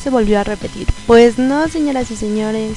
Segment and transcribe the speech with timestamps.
[0.00, 0.86] se volvió a repetir.
[1.06, 2.76] Pues no, señoras y señores.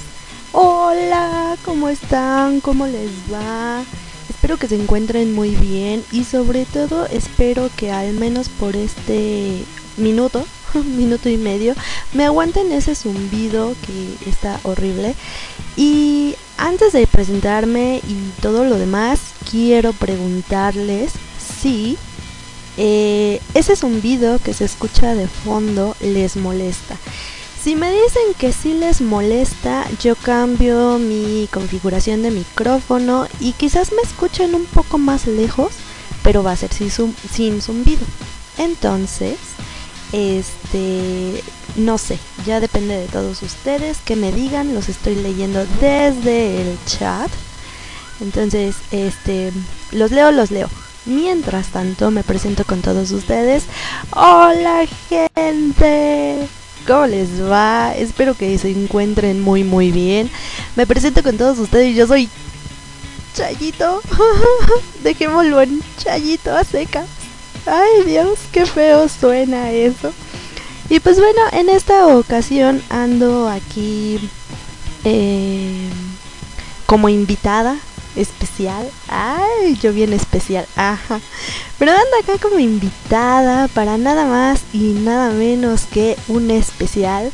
[0.51, 2.59] Hola, ¿cómo están?
[2.61, 3.83] ¿Cómo les va?
[4.29, 9.63] Espero que se encuentren muy bien y sobre todo espero que al menos por este
[9.97, 10.45] minuto,
[10.97, 11.75] minuto y medio,
[12.13, 15.15] me aguanten ese zumbido que está horrible.
[15.77, 21.11] Y antes de presentarme y todo lo demás, quiero preguntarles
[21.61, 21.97] si
[22.77, 26.97] eh, ese zumbido que se escucha de fondo les molesta.
[27.63, 33.91] Si me dicen que sí les molesta, yo cambio mi configuración de micrófono y quizás
[33.91, 35.71] me escuchen un poco más lejos,
[36.23, 38.01] pero va a ser sin, zumbido.
[38.57, 39.37] Entonces,
[40.11, 41.43] este,
[41.75, 46.79] no sé, ya depende de todos ustedes que me digan, los estoy leyendo desde el
[46.87, 47.29] chat.
[48.21, 49.53] Entonces, este,
[49.91, 50.67] los leo, los leo.
[51.05, 53.65] Mientras tanto, me presento con todos ustedes.
[54.15, 56.49] Hola gente.
[56.87, 57.93] ¿Cómo les va?
[57.95, 60.29] Espero que se encuentren muy muy bien.
[60.75, 61.95] Me presento con todos ustedes.
[61.95, 62.29] Yo soy
[63.33, 64.01] Chayito.
[65.03, 67.05] Dejémoslo en Chayito a seca.
[67.65, 70.11] Ay Dios, qué feo suena eso.
[70.89, 74.19] Y pues bueno, en esta ocasión ando aquí
[75.05, 75.87] eh,
[76.85, 77.77] como invitada
[78.15, 78.89] especial.
[79.07, 80.65] Ay, yo bien especial.
[80.75, 81.19] Ajá.
[81.77, 87.31] Pero ando acá como invitada para nada más y nada menos que un especial.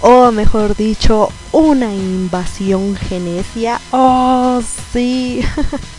[0.00, 3.80] O mejor dicho, una invasión genesia.
[3.90, 5.42] Oh, sí.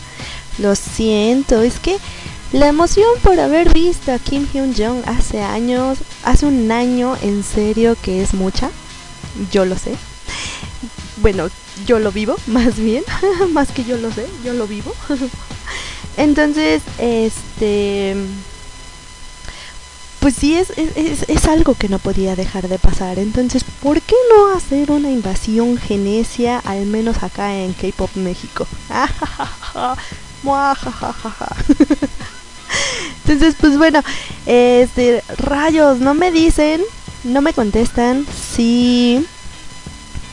[0.58, 1.98] Lo siento, es que
[2.52, 7.44] la emoción por haber visto a Kim Hyun Jong hace años, hace un año, en
[7.44, 8.70] serio que es mucha.
[9.52, 9.94] Yo lo sé.
[11.20, 11.48] Bueno,
[11.86, 13.04] yo lo vivo, más bien,
[13.52, 14.94] más que yo lo sé, yo lo vivo.
[16.16, 18.16] Entonces, este,
[20.18, 23.18] pues sí, es, es, es, algo que no podía dejar de pasar.
[23.18, 28.66] Entonces, ¿por qué no hacer una invasión genesia, al menos acá en K-Pop México?
[33.24, 34.02] Entonces, pues bueno,
[34.46, 36.82] este, rayos, no me dicen,
[37.24, 39.24] no me contestan si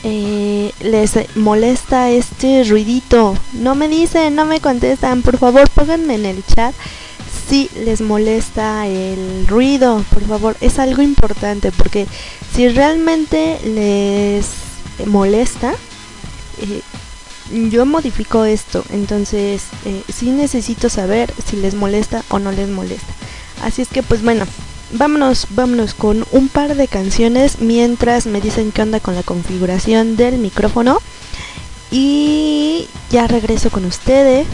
[0.04, 3.36] eh, les molesta este ruidito.
[3.52, 5.22] No me dicen, no me contestan.
[5.22, 6.74] Por favor, pónganme en el chat
[7.48, 10.04] si les molesta el ruido.
[10.10, 12.06] Por favor, es algo importante porque
[12.54, 14.46] si realmente les
[15.06, 15.74] molesta,
[16.60, 16.82] eh,
[17.70, 18.84] yo modifico esto.
[18.90, 23.12] Entonces, eh, sí necesito saber si les molesta o no les molesta.
[23.62, 24.44] Así es que, pues bueno,
[24.92, 30.16] vámonos, vámonos con un par de canciones mientras me dicen qué onda con la configuración
[30.16, 30.98] del micrófono.
[31.90, 34.46] Y ya regreso con ustedes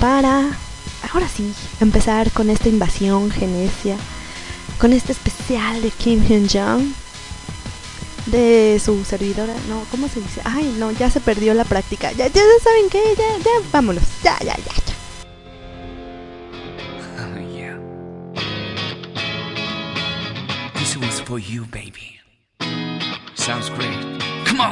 [0.00, 0.50] para,
[1.12, 3.96] ahora sí, empezar con esta invasión genesia,
[4.78, 6.92] con este especial de Kim Hyun Jong,
[8.26, 10.40] de su servidora, no, ¿cómo se dice?
[10.44, 12.10] Ay, no, ya se perdió la práctica.
[12.12, 14.85] Ya, ya saben qué, ya, ya, vámonos, ya, ya, ya.
[21.31, 22.19] for you, baby.
[23.35, 23.97] Sounds great.
[24.45, 24.71] Come on!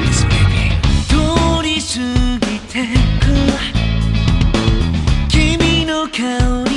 [0.00, 0.70] Listen, baby.
[1.08, 1.14] 通
[1.62, 1.98] り過
[2.46, 2.74] ぎて
[3.20, 3.24] く
[5.28, 6.67] 君の香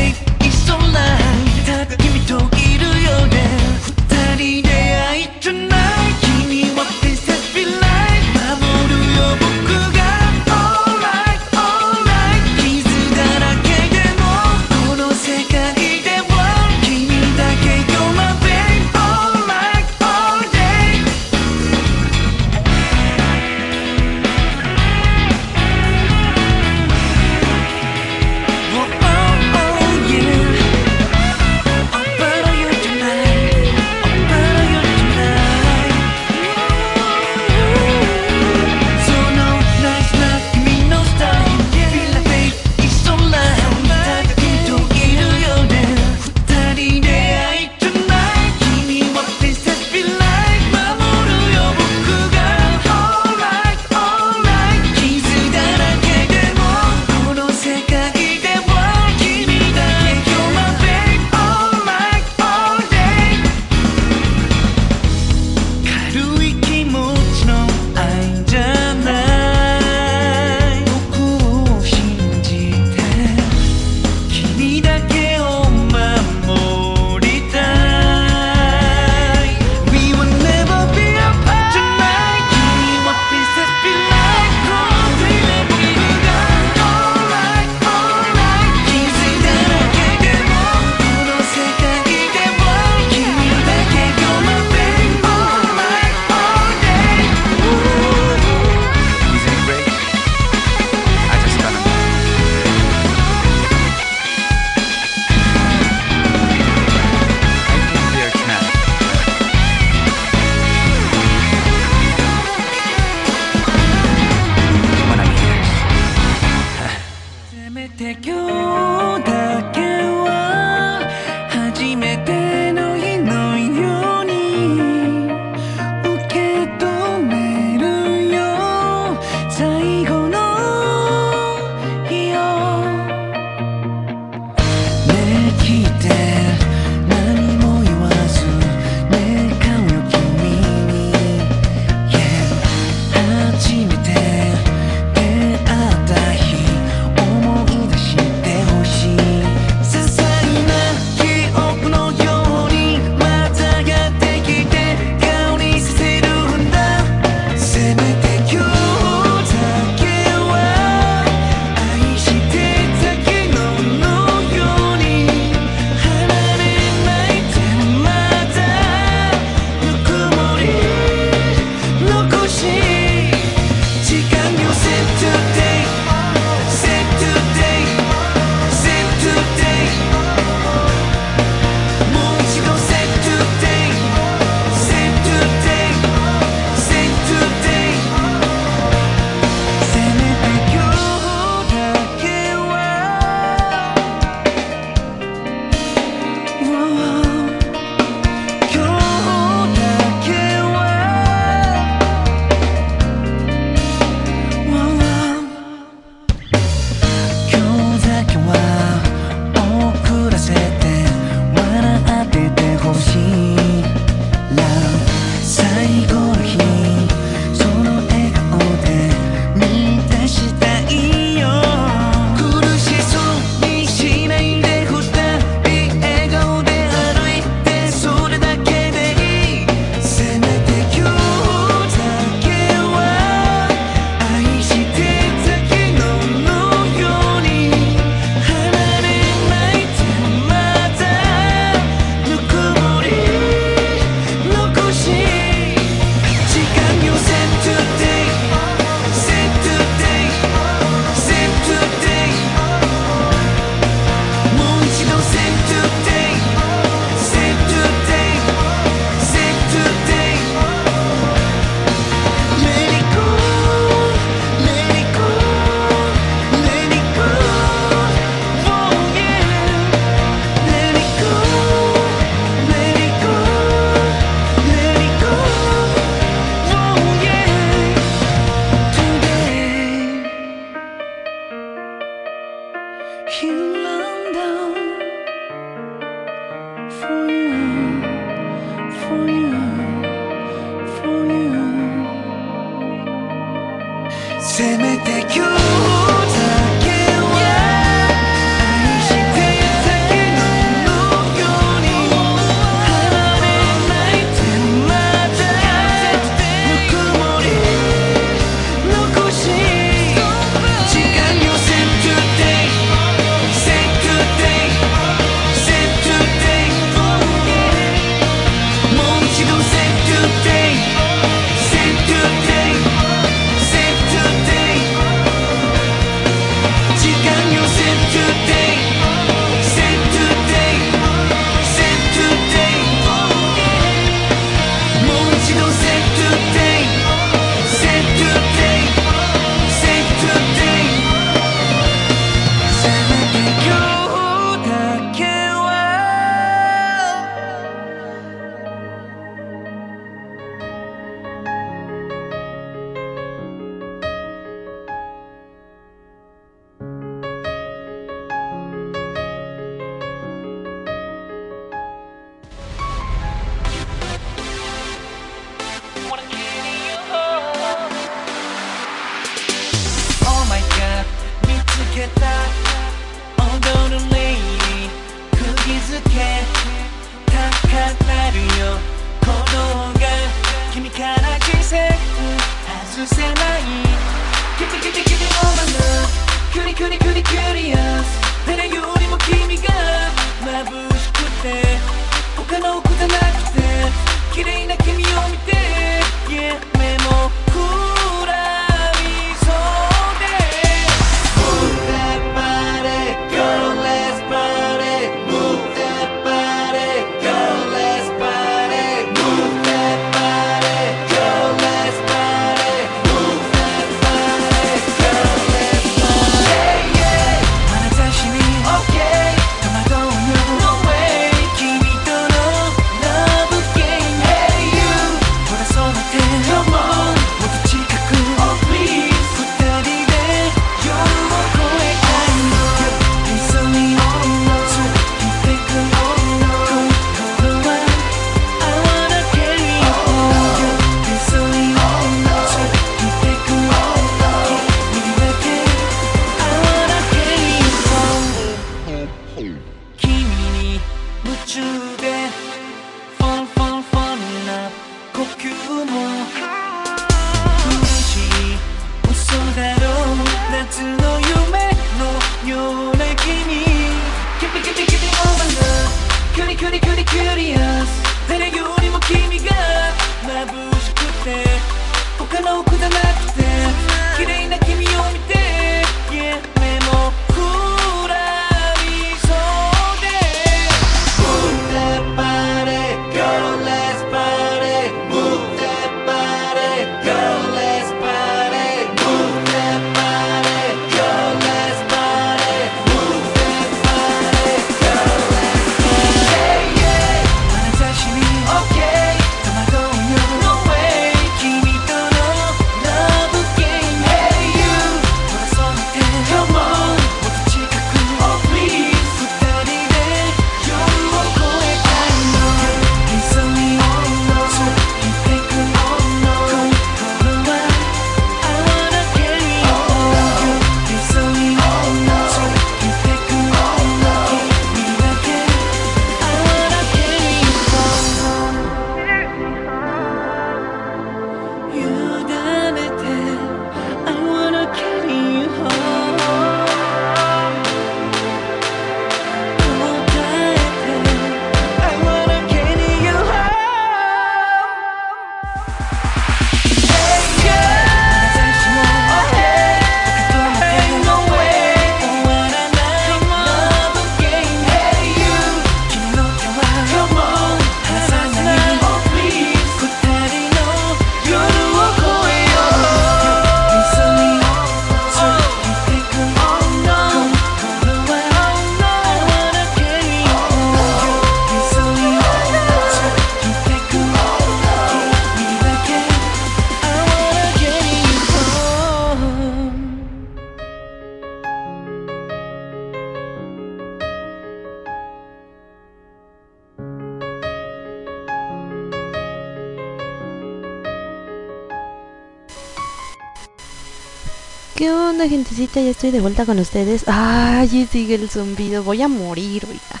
[595.60, 595.80] Gentecita?
[595.80, 597.04] Ya estoy de vuelta con ustedes.
[597.06, 598.82] Ay, sigue el zumbido.
[598.82, 600.00] Voy a morir, oiga.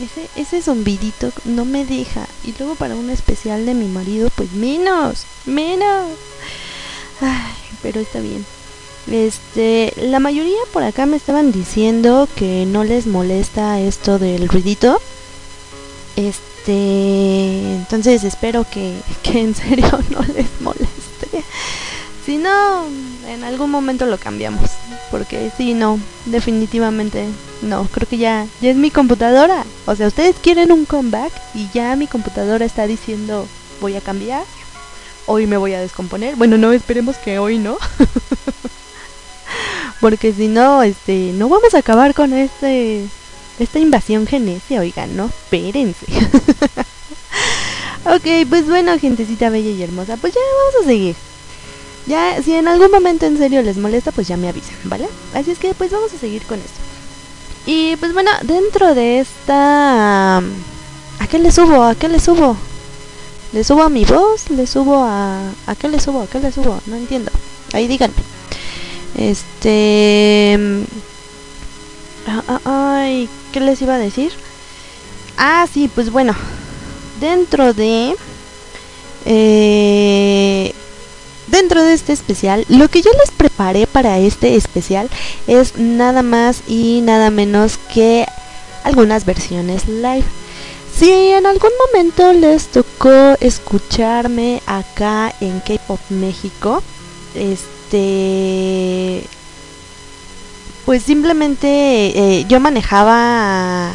[0.00, 2.26] Ese, ese zombidito no me deja.
[2.44, 6.10] Y luego para un especial de mi marido, pues menos, menos.
[7.20, 8.44] Ay, pero está bien.
[9.10, 15.00] Este, la mayoría por acá me estaban diciendo que no les molesta esto del ruidito.
[16.16, 21.44] Este, entonces espero que, que en serio no les moleste.
[22.26, 22.86] Si no,
[23.26, 24.70] en algún momento lo cambiamos.
[25.10, 27.26] Porque si no, definitivamente
[27.62, 27.88] no.
[27.92, 29.64] Creo que ya, ya es mi computadora.
[29.86, 33.46] O sea, ustedes quieren un comeback y ya mi computadora está diciendo
[33.80, 34.44] voy a cambiar.
[35.26, 36.36] Hoy me voy a descomponer.
[36.36, 37.78] Bueno, no, esperemos que hoy no.
[40.00, 43.06] Porque si no, este, no vamos a acabar con este,
[43.58, 46.06] esta invasión genesia, oigan, no, espérense.
[48.04, 51.16] ok, pues bueno, gentecita bella y hermosa, pues ya vamos a seguir.
[52.06, 55.08] Ya, si en algún momento en serio les molesta, pues ya me avisan, ¿vale?
[55.34, 56.80] Así es que pues vamos a seguir con esto.
[57.66, 60.38] Y pues bueno, dentro de esta...
[60.38, 61.82] ¿A qué le subo?
[61.82, 62.56] ¿A qué le subo?
[63.52, 64.50] ¿Le subo a mi voz?
[64.50, 65.40] ¿Le subo a...
[65.66, 66.22] ¿A qué le subo?
[66.22, 66.80] ¿A qué le subo?
[66.86, 67.32] No entiendo.
[67.72, 68.14] Ahí díganme.
[69.16, 70.56] Este...
[72.64, 74.32] Ay, ¿qué les iba a decir?
[75.36, 76.34] Ah, sí, pues bueno.
[77.20, 78.14] Dentro de...
[79.24, 80.72] Eh,
[81.46, 85.08] dentro de este especial, lo que yo les preparé para este especial
[85.46, 88.26] es nada más y nada menos que
[88.84, 90.24] algunas versiones live.
[90.96, 96.82] Si en algún momento les tocó escucharme acá en K-Pop México,
[97.34, 99.24] este
[100.86, 103.92] pues simplemente eh, yo manejaba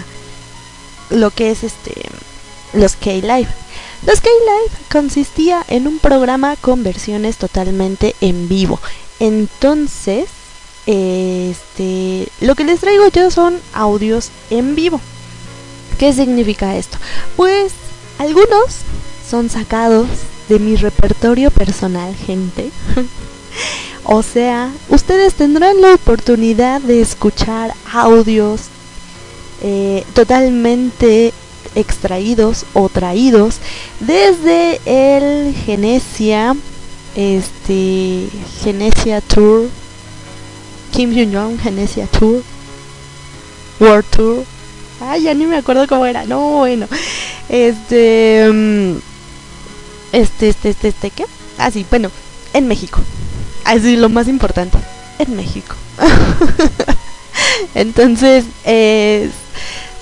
[1.09, 1.93] lo que es este
[2.73, 3.47] los K-Live.
[4.05, 8.79] Los K-Live consistía en un programa con versiones totalmente en vivo.
[9.19, 10.27] Entonces,
[10.87, 14.99] este, lo que les traigo yo son audios en vivo.
[15.99, 16.97] ¿Qué significa esto?
[17.35, 17.73] Pues
[18.17, 18.77] algunos
[19.29, 20.07] son sacados
[20.49, 22.71] de mi repertorio personal, gente.
[24.03, 28.61] o sea, ustedes tendrán la oportunidad de escuchar audios
[29.61, 31.33] eh, totalmente
[31.75, 33.57] extraídos o traídos
[33.99, 36.55] desde el Genesia
[37.15, 38.27] este
[38.63, 39.69] Genesia Tour
[40.91, 42.43] Kim Jong Un Genesia Tour
[43.79, 44.43] World Tour.
[45.01, 46.25] Ay ya ni me acuerdo cómo era.
[46.25, 46.87] No bueno.
[47.49, 48.97] Este mm,
[50.11, 51.25] este este este este qué
[51.57, 52.11] ah sí bueno
[52.53, 53.01] en México.
[53.65, 54.77] Así lo más importante
[55.19, 55.75] en México.
[57.75, 59.31] Entonces es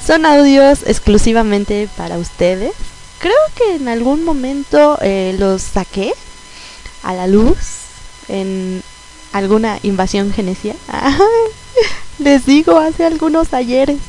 [0.10, 2.72] son audios exclusivamente para ustedes.
[3.20, 6.14] Creo que en algún momento eh, los saqué
[7.04, 7.58] a la luz
[8.28, 8.82] en
[9.34, 10.76] alguna invasión genesia.
[12.18, 14.00] Les digo, hace algunos ayeres.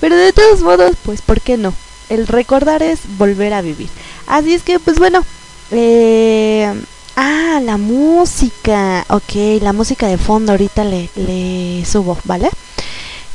[0.00, 1.74] Pero de todos modos, pues, ¿por qué no?
[2.08, 3.88] El recordar es volver a vivir.
[4.28, 5.24] Así es que, pues bueno.
[5.72, 6.72] Eh,
[7.16, 9.04] ah, la música.
[9.08, 12.48] Ok, la música de fondo ahorita le, le subo, ¿vale?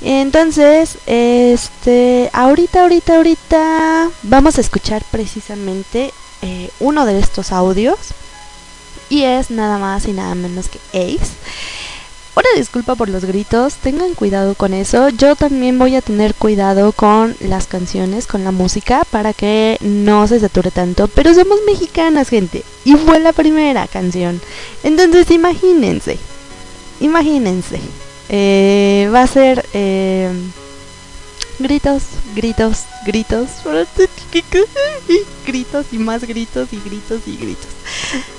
[0.01, 7.97] Entonces, este, ahorita, ahorita, ahorita vamos a escuchar precisamente eh, uno de estos audios.
[9.09, 11.33] Y es nada más y nada menos que Ace.
[12.35, 15.09] Una disculpa por los gritos, tengan cuidado con eso.
[15.09, 20.27] Yo también voy a tener cuidado con las canciones, con la música, para que no
[20.27, 21.07] se sature tanto.
[21.07, 22.63] Pero somos mexicanas, gente.
[22.85, 24.39] Y fue la primera canción.
[24.83, 26.19] Entonces imagínense.
[26.99, 27.79] Imagínense
[28.29, 30.29] eh, va a ser eh,
[31.59, 32.03] gritos,
[32.35, 33.49] gritos, gritos,
[35.45, 37.67] gritos y más gritos y gritos y gritos.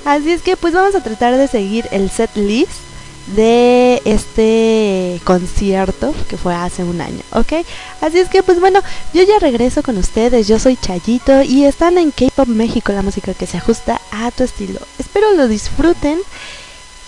[0.04, 2.88] Así es que pues vamos a tratar de seguir el set list
[3.34, 7.52] de este concierto que fue hace un año, ¿ok?
[8.00, 8.80] Así es que pues bueno,
[9.12, 13.34] yo ya regreso con ustedes, yo soy Chayito y están en K-Pop México, la música
[13.34, 14.80] que se ajusta a tu estilo.
[14.98, 16.18] Espero lo disfruten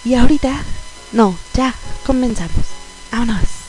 [0.05, 0.63] y ahorita
[1.13, 1.75] no, ya,
[2.07, 2.67] comenzamos.
[3.11, 3.60] ¡Vámonos!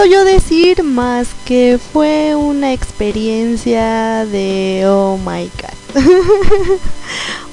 [0.00, 6.02] Puedo yo decir más que fue una experiencia de oh my god?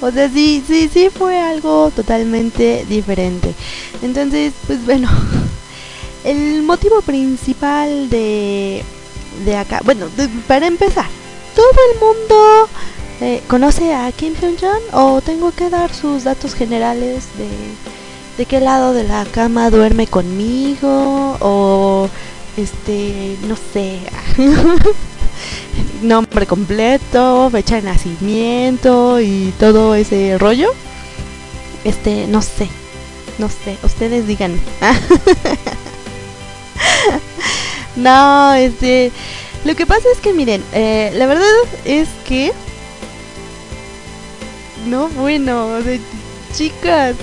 [0.00, 3.54] o sea, sí, sí, sí fue algo totalmente diferente.
[4.00, 5.10] Entonces, pues bueno,
[6.24, 8.82] el motivo principal de,
[9.44, 10.06] de acá, bueno,
[10.46, 11.06] para empezar,
[11.54, 12.68] todo el mundo
[13.20, 17.48] eh, conoce a Kim Hyun-jun o tengo que dar sus datos generales de
[18.38, 22.08] de qué lado de la cama duerme conmigo o
[22.58, 24.00] este, no sé,
[26.02, 30.72] nombre completo, fecha de nacimiento y todo ese rollo.
[31.84, 32.68] Este, no sé,
[33.38, 34.60] no sé, ustedes digan.
[37.96, 39.12] no, este,
[39.64, 41.46] lo que pasa es que miren, eh, la verdad
[41.84, 42.52] es que,
[44.88, 45.78] no, bueno,
[46.54, 47.14] chicas,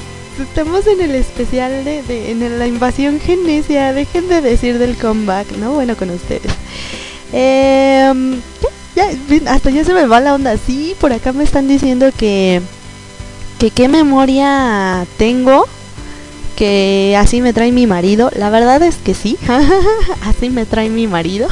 [0.41, 3.91] estamos en el especial de, en la invasión genesia.
[3.91, 5.73] Dejen de decir del comeback, ¿no?
[5.73, 6.51] Bueno, con ustedes.
[8.95, 9.09] Ya,
[9.51, 10.55] hasta ya se me va la onda.
[10.57, 12.61] Sí, por acá me están diciendo que
[13.59, 15.65] que qué memoria tengo.
[16.55, 18.31] Que así me trae mi marido.
[18.33, 19.37] La verdad es que sí.
[20.23, 21.49] así me trae mi marido.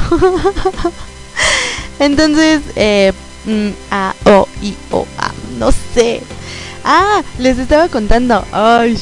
[1.98, 3.12] Entonces, eh,
[3.44, 5.30] mm, A, O, I, O, A.
[5.58, 6.22] No sé.
[6.84, 8.46] Ah, les estaba contando.
[8.50, 8.98] Ay,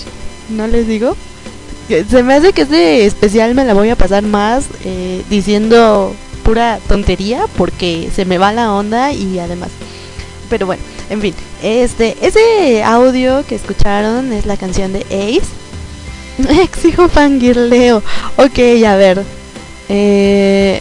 [0.53, 1.17] no les digo.
[1.89, 6.79] Se me hace que este especial me la voy a pasar más eh, diciendo pura
[6.89, 9.71] tontería porque se me va la onda y además.
[10.49, 15.63] Pero bueno, en fin, este ese audio que escucharon es la canción de Ace.
[16.63, 18.03] Exijo fangirleo.
[18.37, 19.25] Ok, a ver.
[19.89, 20.81] Eh...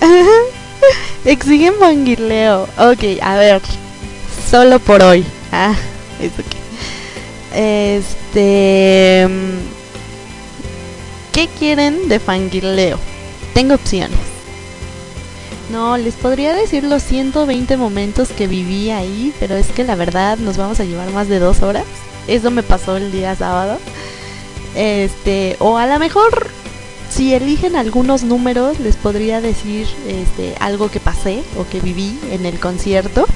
[1.24, 2.62] Exigen fangirleo.
[2.78, 3.60] Ok, a ver.
[4.50, 5.24] Solo por hoy.
[5.52, 5.74] Ah.
[7.54, 9.26] Este.
[11.32, 12.98] ¿Qué quieren de fangirleo?
[13.54, 14.18] Tengo opciones.
[15.70, 20.38] No, les podría decir los 120 momentos que viví ahí, pero es que la verdad
[20.38, 21.84] nos vamos a llevar más de dos horas.
[22.26, 23.78] Eso me pasó el día sábado.
[24.74, 26.50] Este, o a lo mejor
[27.10, 32.46] si eligen algunos números les podría decir este, algo que pasé o que viví en
[32.46, 33.26] el concierto.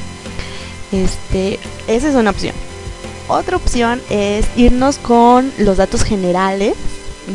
[0.90, 2.54] Este, esa es una opción.
[3.32, 6.74] Otra opción es irnos con los datos generales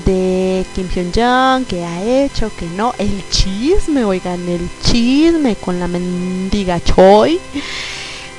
[0.05, 5.79] de Kim Hyun Jong, que ha hecho, que no, el chisme, oigan, el chisme con
[5.79, 7.39] la mendiga Choi.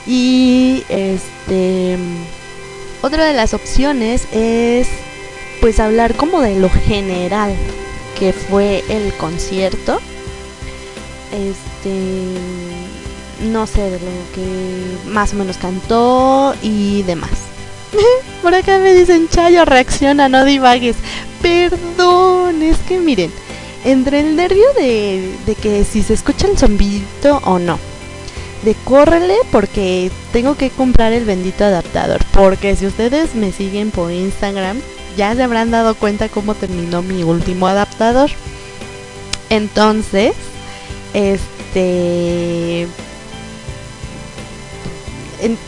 [0.06, 1.98] Y este
[3.02, 4.86] otra de las opciones es
[5.60, 7.56] pues hablar como de lo general
[8.20, 9.98] que fue el concierto.
[11.32, 12.38] Este
[13.50, 17.47] no sé, de lo que más o menos cantó y demás.
[18.42, 20.96] Por acá me dicen, Chayo, reacciona, no divagues.
[21.42, 23.32] Perdón, es que miren,
[23.84, 27.78] entre el nervio de, de que si se escucha el zombito o no.
[28.64, 32.20] De córrele porque tengo que comprar el bendito adaptador.
[32.32, 34.80] Porque si ustedes me siguen por Instagram,
[35.16, 38.30] ya se habrán dado cuenta cómo terminó mi último adaptador.
[39.50, 40.32] Entonces,
[41.14, 42.88] este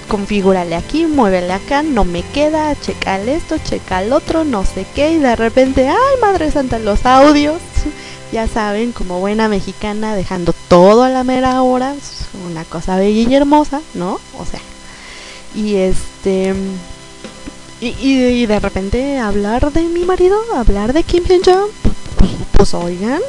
[0.08, 5.12] configúrale aquí, muévele acá, no me queda, checa esto, checa el otro, no sé qué,
[5.12, 7.60] y de repente, ay madre santa, los audios,
[8.32, 11.94] ya saben, como buena mexicana, dejando todo a la mera hora,
[12.50, 14.20] una cosa bella y hermosa, ¿no?
[14.38, 14.60] O sea,
[15.54, 16.54] y este...
[17.82, 21.70] Y, de repente hablar de mi marido, hablar de Kim Hyun-jong,
[22.18, 23.22] pues, pues, oigan,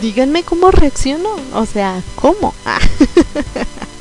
[0.00, 2.54] díganme cómo reacciono, o sea, ¿cómo?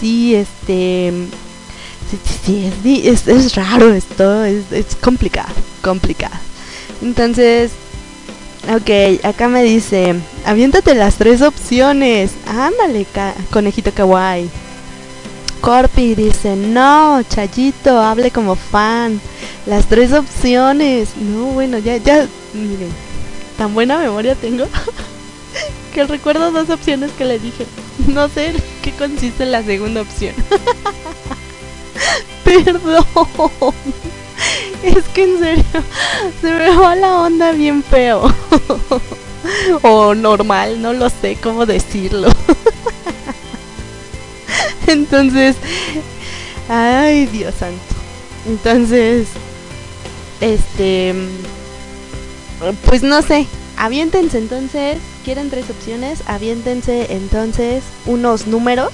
[0.00, 1.12] sí, este...
[2.44, 6.36] Sí, sí, es, es, raro esto, es, es complicado, complicado.
[7.02, 7.72] Entonces,
[8.72, 12.30] ok, acá me dice, aviéntate las tres opciones.
[12.46, 13.06] Ándale,
[13.50, 14.48] conejito kawaii.
[15.60, 19.20] Corpi dice, no, Chayito, hable como fan.
[19.66, 21.16] Las tres opciones.
[21.16, 22.90] No, bueno, ya, ya, miren,
[23.58, 24.66] tan buena memoria tengo
[25.96, 27.66] que recuerdo dos opciones que le dije.
[28.08, 30.34] No sé qué consiste la segunda opción.
[32.44, 33.06] Perdón.
[34.82, 35.64] Es que en serio,
[36.42, 38.30] se me va la onda bien feo.
[39.82, 42.28] o normal, no lo sé cómo decirlo.
[44.86, 45.56] Entonces,
[46.68, 47.80] ay Dios santo.
[48.46, 49.28] Entonces,
[50.42, 51.14] este,
[52.84, 53.46] pues no sé,
[53.78, 58.92] aviéntense entonces quieren tres opciones, aviéntense entonces unos números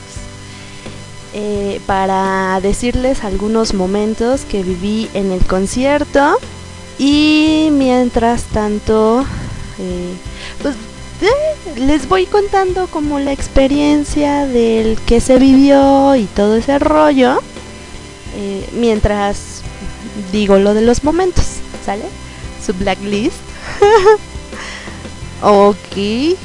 [1.34, 6.38] eh, para decirles algunos momentos que viví en el concierto.
[6.98, 9.26] Y mientras tanto,
[9.78, 10.14] eh,
[10.62, 10.74] pues
[11.20, 17.40] eh, les voy contando como la experiencia del que se vivió y todo ese rollo.
[18.72, 19.60] mientras
[20.32, 21.44] digo lo de los momentos,
[21.84, 22.04] ¿sale?
[22.64, 23.36] Su blacklist.
[25.42, 26.36] ok.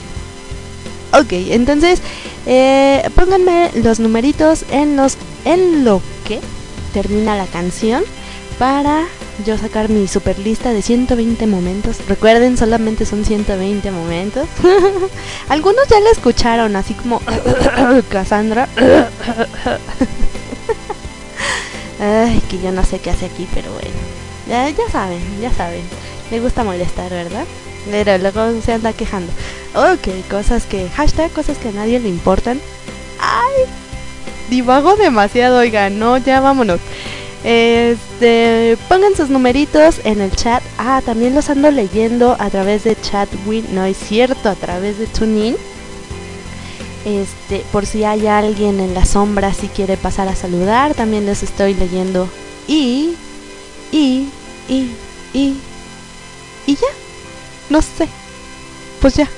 [1.14, 2.02] Ok, entonces
[2.46, 6.40] eh, pónganme los numeritos en los en lo que
[6.94, 8.04] termina la canción
[8.60, 9.06] para
[9.46, 11.98] yo sacar mi super lista de 120 momentos.
[12.08, 14.48] Recuerden, solamente son 120 momentos.
[15.50, 17.22] Algunos ya la escucharon, así como
[18.10, 18.68] Cassandra.
[22.00, 23.90] Ay, que yo no sé qué hace aquí, pero bueno.
[24.48, 25.82] Ya, ya saben, ya saben.
[26.32, 27.46] Le gusta molestar, ¿verdad?
[27.92, 29.32] Pero luego se anda quejando.
[29.76, 30.90] Ok, cosas que.
[30.90, 32.60] Hashtag cosas que a nadie le importan.
[33.20, 33.66] Ay,
[34.50, 36.80] divago demasiado, oigan, no, ya vámonos.
[37.44, 40.62] Este, pongan sus numeritos en el chat.
[40.78, 45.08] Ah, también los ando leyendo a través de Chatwin, no es cierto, a través de
[45.08, 45.56] TuneIn.
[47.06, 51.42] Este, por si hay alguien en la sombra si quiere pasar a saludar, también les
[51.42, 52.28] estoy leyendo.
[52.68, 53.16] Y
[53.92, 54.28] y
[54.68, 54.92] y
[55.34, 55.56] y
[56.66, 57.07] y ya.
[57.70, 58.08] No sé.
[59.02, 59.30] Pues ya.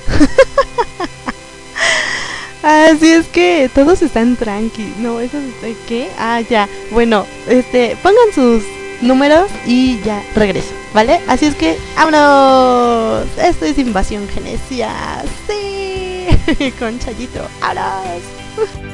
[2.62, 4.94] Así es que todos están tranqui.
[5.00, 6.10] No, eso es qué?
[6.18, 6.68] Ah, ya.
[6.92, 8.64] Bueno, este, pongan sus
[9.02, 11.22] números y ya regreso, ¿vale?
[11.28, 13.28] Así es que, ¡vámonos!
[13.38, 15.24] Esto es Invasión Genesia.
[15.48, 16.28] Sí.
[16.80, 17.48] Con Chayito.
[17.62, 18.89] ¡Vámonos!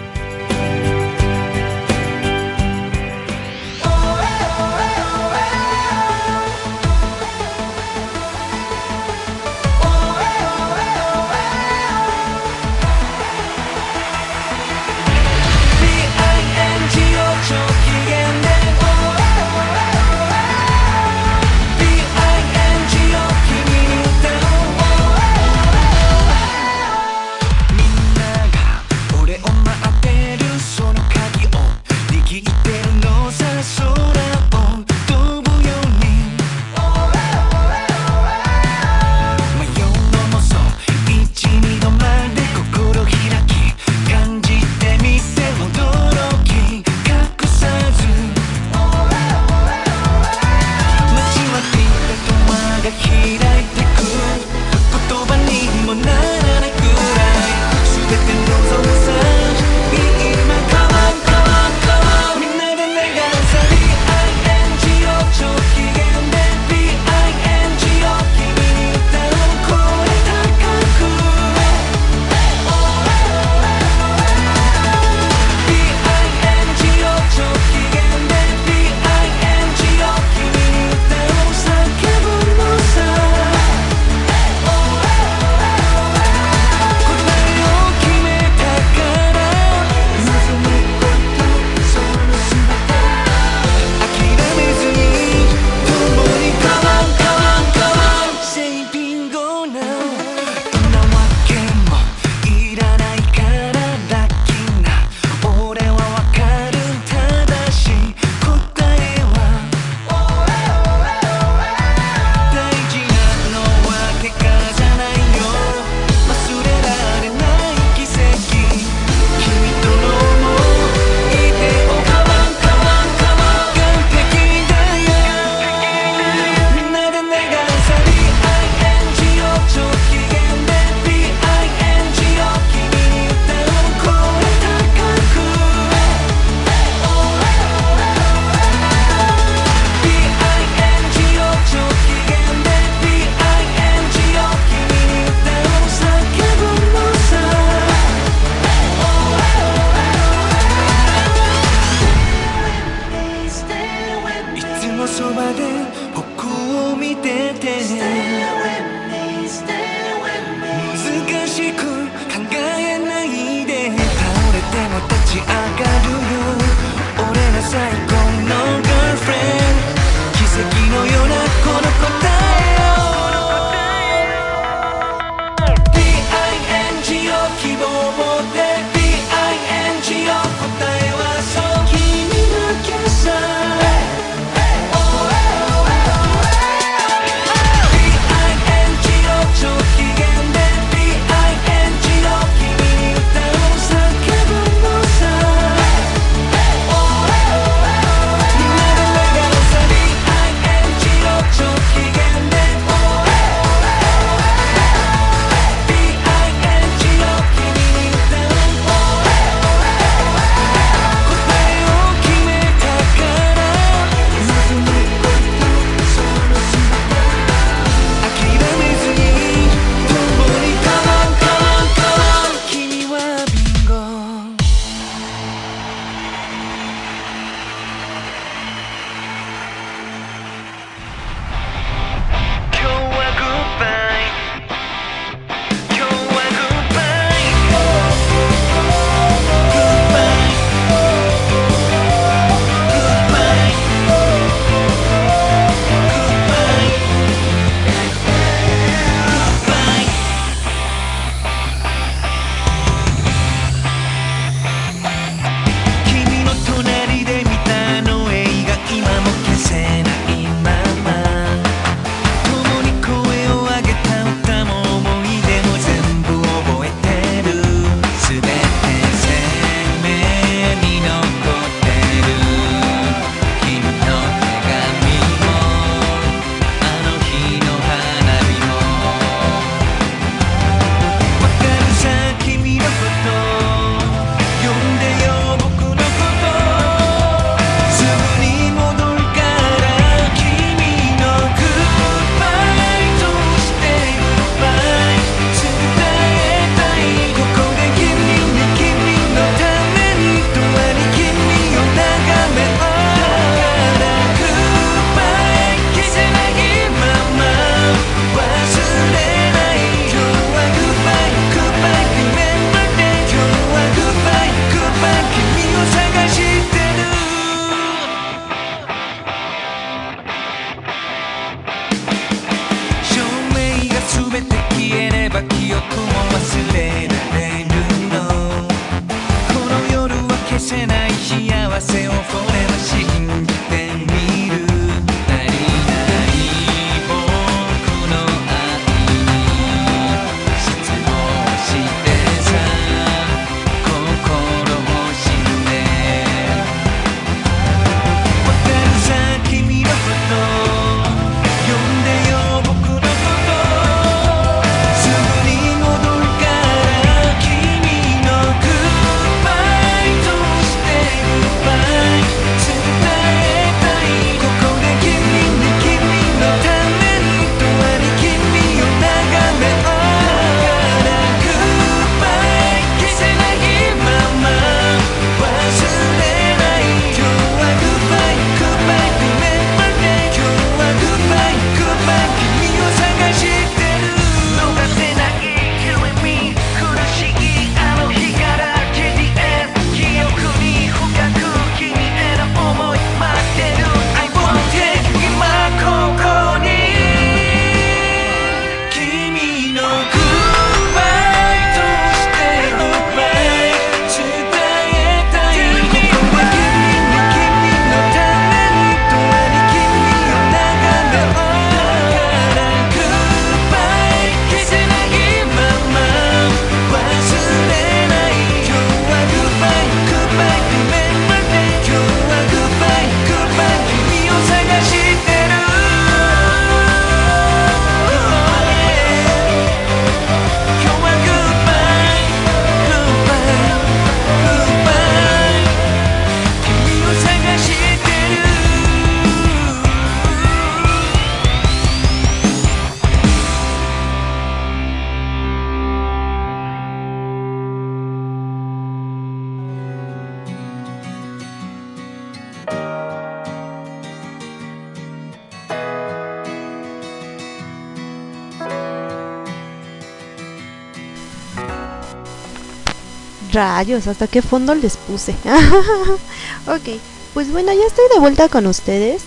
[463.55, 465.31] Rayos, ¿hasta qué fondo les puse?
[466.67, 466.99] ok,
[467.33, 469.23] pues bueno, ya estoy de vuelta con ustedes.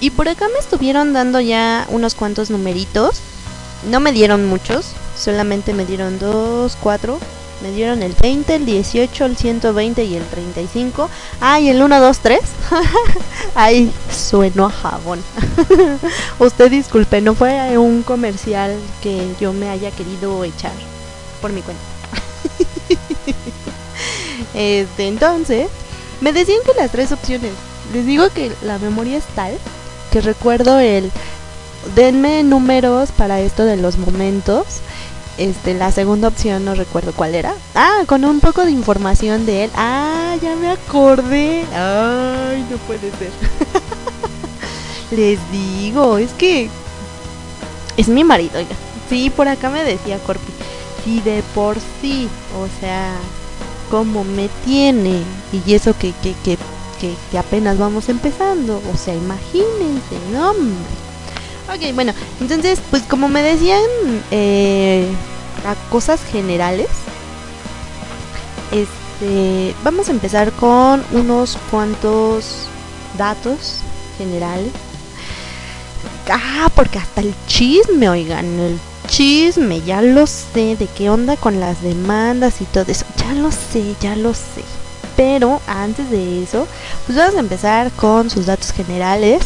[0.00, 3.20] Y por acá me estuvieron dando ya unos cuantos numeritos.
[3.90, 4.86] No me dieron muchos,
[5.18, 7.18] solamente me dieron dos, cuatro.
[7.60, 11.10] Me dieron el 20, el 18, el 120 y el 35.
[11.40, 12.40] Ah, y el 1, 2, 3.
[13.54, 15.22] Ay, sueno a jabón.
[16.38, 20.72] Usted disculpe, no fue un comercial que yo me haya querido echar
[21.40, 21.95] por mi cuenta.
[24.54, 25.68] Este, entonces,
[26.20, 27.52] me decían que las tres opciones.
[27.92, 29.52] Les digo que la memoria es tal
[30.10, 31.10] que recuerdo el
[31.94, 34.64] denme números para esto de los momentos.
[35.38, 37.54] Este, la segunda opción no recuerdo cuál era.
[37.74, 39.70] Ah, con un poco de información de él.
[39.74, 41.64] Ah, ya me acordé.
[41.74, 43.30] Ay, no puede ser.
[45.10, 46.70] Les digo, es que
[47.96, 48.74] es mi marido, oiga.
[49.08, 50.52] Sí, por acá me decía Corpi.
[51.06, 52.28] Sí, de por sí,
[52.58, 53.14] o sea,
[53.92, 56.58] como me tiene y eso que, que, que,
[57.30, 60.50] que, apenas vamos empezando, o sea, imagínense, no.
[61.72, 63.80] Ok, bueno, entonces, pues como me decían
[64.32, 65.06] eh,
[65.64, 66.88] a cosas generales,
[68.72, 72.66] este, vamos a empezar con unos cuantos
[73.16, 73.76] datos
[74.18, 74.72] generales.
[76.28, 81.60] Ah, porque hasta el chisme, oigan, el chisme, ya lo sé, de qué onda con
[81.60, 84.64] las demandas y todo eso, ya lo sé, ya lo sé.
[85.16, 86.66] Pero antes de eso,
[87.06, 89.42] pues vamos a empezar con sus datos generales.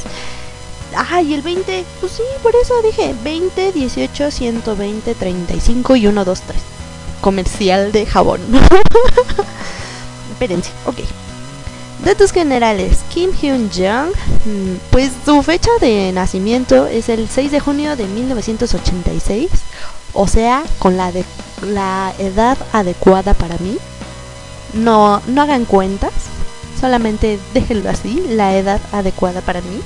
[0.96, 6.40] Ah, el 20, pues sí, por eso dije 20, 18, 120, 35 y 1, 2,
[6.40, 6.62] 3.
[7.20, 8.40] Comercial de jabón.
[10.32, 10.98] Espérense, ok.
[12.04, 13.00] Datos generales.
[13.12, 14.14] Kim Hyun Jung,
[14.46, 19.50] mm, pues su fecha de nacimiento es el 6 de junio de 1986.
[20.14, 21.24] O sea, con la, de,
[21.62, 23.76] la edad adecuada para mí.
[24.72, 26.12] No, no hagan cuentas.
[26.80, 29.80] Solamente déjenlo así, la edad adecuada para mí.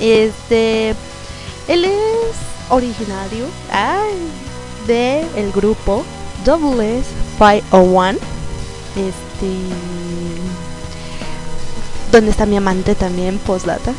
[0.00, 0.90] Este,
[1.68, 2.36] él es
[2.68, 4.14] originario ay,
[4.86, 6.04] de grupo
[6.44, 7.08] Double S
[7.38, 8.18] 501.
[8.96, 9.93] Este,
[12.14, 13.38] ¿dónde está mi amante también?
[13.38, 13.92] Postdata.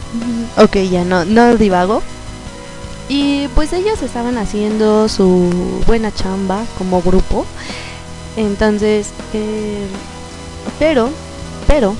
[0.57, 2.01] Ok, ya no, no divago.
[3.09, 7.45] Y pues ellos estaban haciendo su buena chamba como grupo.
[8.37, 9.85] Entonces, eh,
[10.79, 11.09] pero,
[11.67, 11.93] pero,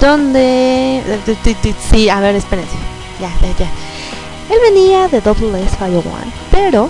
[0.00, 1.02] ¿dónde?
[1.92, 2.76] Sí, a ver, espérense
[3.20, 3.70] ya, ya, ya.
[4.48, 6.02] Él venía de Double S 501,
[6.50, 6.88] pero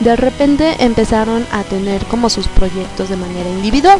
[0.00, 3.98] de repente empezaron a tener como sus proyectos de manera individual.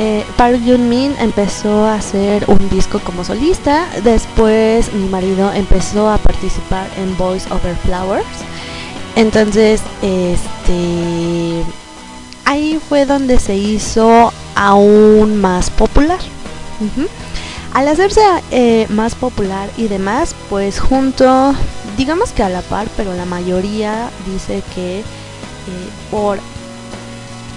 [0.00, 6.08] Eh, Park Jun Min empezó a hacer un disco como solista, después mi marido empezó
[6.08, 8.24] a participar en Voice Over Flowers.
[9.16, 11.64] Entonces, este
[12.44, 16.20] ahí fue donde se hizo aún más popular.
[17.74, 18.20] Al hacerse
[18.52, 21.54] eh, más popular y demás, pues junto,
[21.96, 25.04] digamos que a la par, pero la mayoría dice que eh,
[26.10, 26.38] por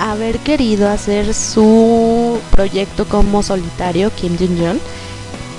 [0.10, 4.80] haber querido hacer su proyecto como solitario, Kim Jong-un,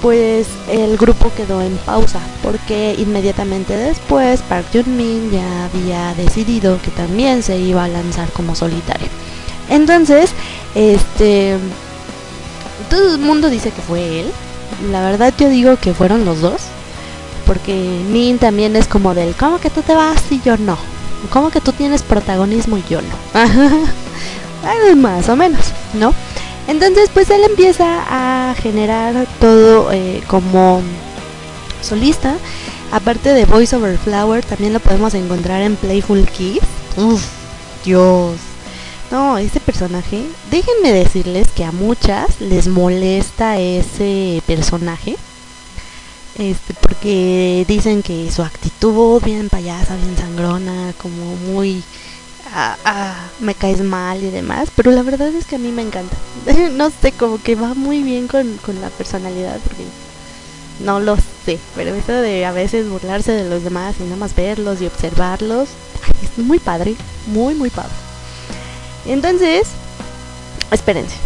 [0.01, 6.91] pues el grupo quedó en pausa porque inmediatamente después Park Jun-min ya había decidido que
[6.91, 9.09] también se iba a lanzar como solitario.
[9.69, 10.33] Entonces,
[10.75, 11.57] este
[12.91, 14.27] todo el mundo dice que fue él.
[14.91, 16.63] La verdad yo digo que fueron los dos.
[17.47, 17.75] Porque
[18.11, 20.79] Min también es como del, ¿cómo que tú te vas y yo no?
[21.31, 24.97] ¿Cómo que tú tienes protagonismo y yo no?
[24.97, 26.15] Más o menos, ¿no?
[26.69, 30.83] Entonces pues él empieza a generar todo eh, como
[31.81, 32.35] solista.
[32.93, 36.61] Aparte de Voice Over Flower, también lo podemos encontrar en Playful Kiss.
[36.97, 37.25] Uf,
[37.85, 38.37] Dios.
[39.11, 45.17] No, ese personaje, déjenme decirles que a muchas les molesta ese personaje.
[46.39, 51.83] Este, porque dicen que su actitud bien payasa, bien sangrona, como muy
[52.53, 55.83] ah, ah, me caes mal y demás, pero la verdad es que a mí me
[55.83, 56.17] encanta.
[56.73, 59.85] no sé, como que va muy bien con, con la personalidad, porque
[60.81, 64.35] no lo sé, pero eso de a veces burlarse de los demás y nada más
[64.35, 65.69] verlos y observarlos,
[66.23, 66.95] es muy padre,
[67.27, 67.93] muy, muy padre.
[69.07, 69.69] Entonces,
[70.71, 71.17] espérense.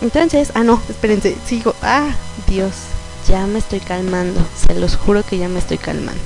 [0.00, 1.74] Entonces, ah, no, espérense, sigo.
[1.82, 2.10] Ah,
[2.48, 2.72] Dios,
[3.28, 4.40] ya me estoy calmando.
[4.56, 6.20] Se los juro que ya me estoy calmando.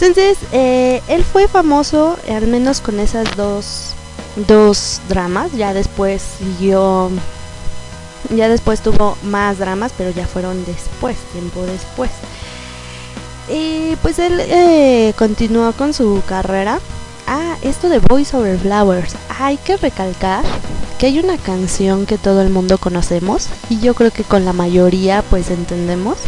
[0.00, 3.92] Entonces, eh, él fue famoso, al menos con esas dos,
[4.48, 5.52] dos dramas.
[5.52, 7.10] Ya después siguió.
[8.30, 12.10] Ya después tuvo más dramas, pero ya fueron después, tiempo después.
[13.48, 16.80] Y pues él eh, continuó con su carrera.
[17.26, 19.16] Ah, esto de Voice Over Flowers.
[19.38, 20.44] Hay que recalcar
[20.98, 24.52] que hay una canción que todo el mundo conocemos y yo creo que con la
[24.52, 26.18] mayoría pues entendemos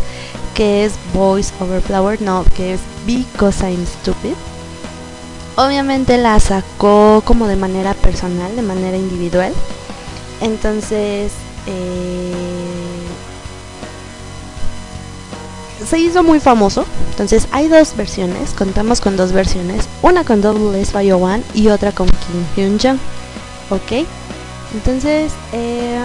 [0.55, 4.35] que es Voice Over Flower, no, que es Because I'm Stupid.
[5.57, 9.53] Obviamente la sacó como de manera personal, de manera individual.
[10.41, 11.33] Entonces,
[11.67, 12.56] eh,
[15.87, 16.85] se hizo muy famoso.
[17.11, 21.69] Entonces hay dos versiones, contamos con dos versiones, una con Double S by One y
[21.69, 22.99] otra con Kim Hyun Jung.
[23.71, 24.07] ¿Ok?
[24.75, 25.99] Entonces, eh,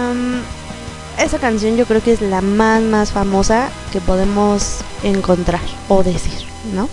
[1.18, 6.46] esa canción yo creo que es la más más famosa que podemos encontrar o decir,
[6.74, 6.88] ¿no?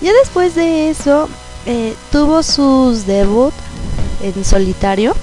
[0.00, 1.28] Ya después de eso,
[1.66, 3.52] eh, tuvo sus debut
[4.22, 5.14] en solitario.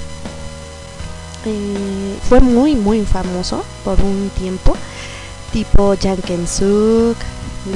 [1.46, 4.76] Eh, fue muy muy famoso por un tiempo
[5.56, 7.16] tipo Janken Suk,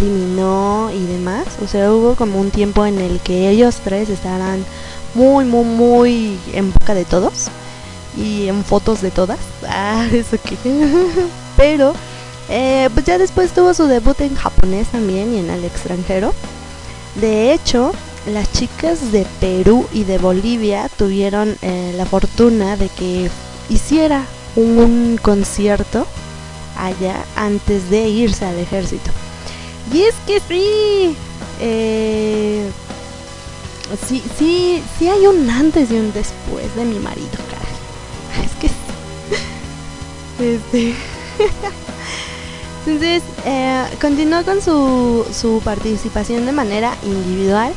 [0.01, 1.45] Limino y demás.
[1.63, 4.65] O sea, hubo como un tiempo en el que ellos tres estaban
[5.15, 7.45] muy, muy, muy en boca de todos
[8.17, 9.39] y en fotos de todas.
[9.69, 10.57] Ah, eso que.
[11.57, 11.93] Pero,
[12.49, 16.33] eh, pues ya después tuvo su debut en japonés también y en el extranjero.
[17.15, 17.93] De hecho,
[18.27, 23.29] las chicas de Perú y de Bolivia tuvieron eh, la fortuna de que
[23.69, 24.25] hiciera
[24.57, 26.05] un concierto
[26.85, 29.11] allá antes de irse al ejército.
[29.93, 31.15] Y es que sí,
[31.59, 32.69] eh,
[34.07, 37.27] sí, sí, sí hay un antes y un después de mi marido.
[38.43, 38.69] Es que
[40.55, 40.95] este.
[42.85, 47.73] Entonces, eh, continuó con su, su participación de manera individual.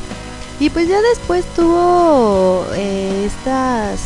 [0.59, 3.99] Y pues ya después tuvo eh, estas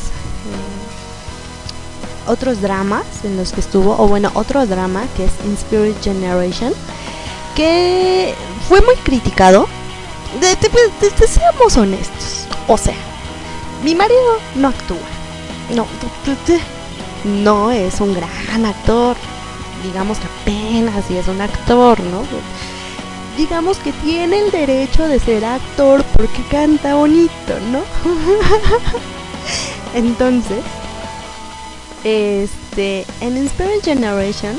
[2.27, 6.73] otros dramas en los que estuvo, o bueno, otro drama que es In Spirit Generation,
[7.55, 8.35] que
[8.67, 9.67] fue muy criticado.
[10.41, 12.93] De, de, de, de, seamos honestos, o sea,
[13.83, 14.97] mi marido no actúa,
[15.73, 15.87] no,
[17.23, 19.15] no es un gran actor,
[19.83, 22.23] digamos que apenas si es un actor, ¿no?
[23.37, 27.81] Digamos que tiene el derecho de ser actor porque canta bonito, ¿no?
[29.93, 30.59] Entonces,
[32.03, 34.55] este, en Inspired Generation,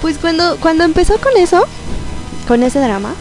[0.00, 1.64] pues cuando, cuando empezó con eso,
[2.46, 3.14] con ese drama,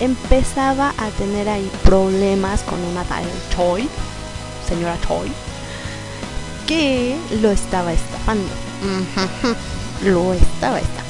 [0.00, 3.24] empezaba a tener ahí problemas con una tal
[3.54, 3.88] Choi,
[4.68, 5.32] señora Choi,
[6.66, 8.48] que lo estaba estafando.
[10.04, 11.06] lo estaba estafando.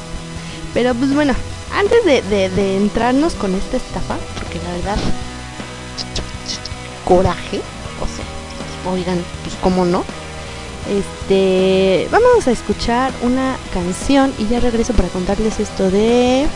[0.72, 1.34] Pero pues bueno,
[1.74, 4.98] antes de, de, de, entrarnos con esta estafa, porque la verdad,
[7.04, 7.60] coraje,
[8.00, 10.04] o sea, oigan, pues cómo no,
[10.88, 16.46] este, vamos a escuchar una canción y ya regreso para contarles esto de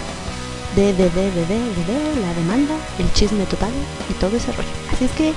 [0.76, 3.70] de, de, de, de, de, de, la demanda, el chisme total
[4.08, 4.68] y todo ese rollo.
[4.92, 5.32] Así es que,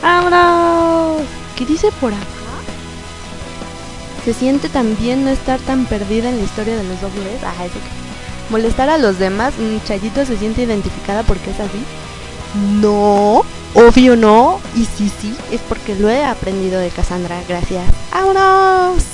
[0.00, 1.22] ¡vámonos!
[1.56, 2.24] ¿Qué dice por acá?
[4.24, 7.42] Se siente también no estar tan perdida en la historia de los dobles.
[7.42, 8.50] Ajá, eso que.
[8.50, 11.82] Molestar a los demás, mm, Chayito se siente identificada porque es así.
[12.80, 13.44] No,
[13.74, 17.84] Obvio no, y sí, sí, es porque lo he aprendido de Cassandra, gracias.
[18.12, 19.04] ¡Vámonos!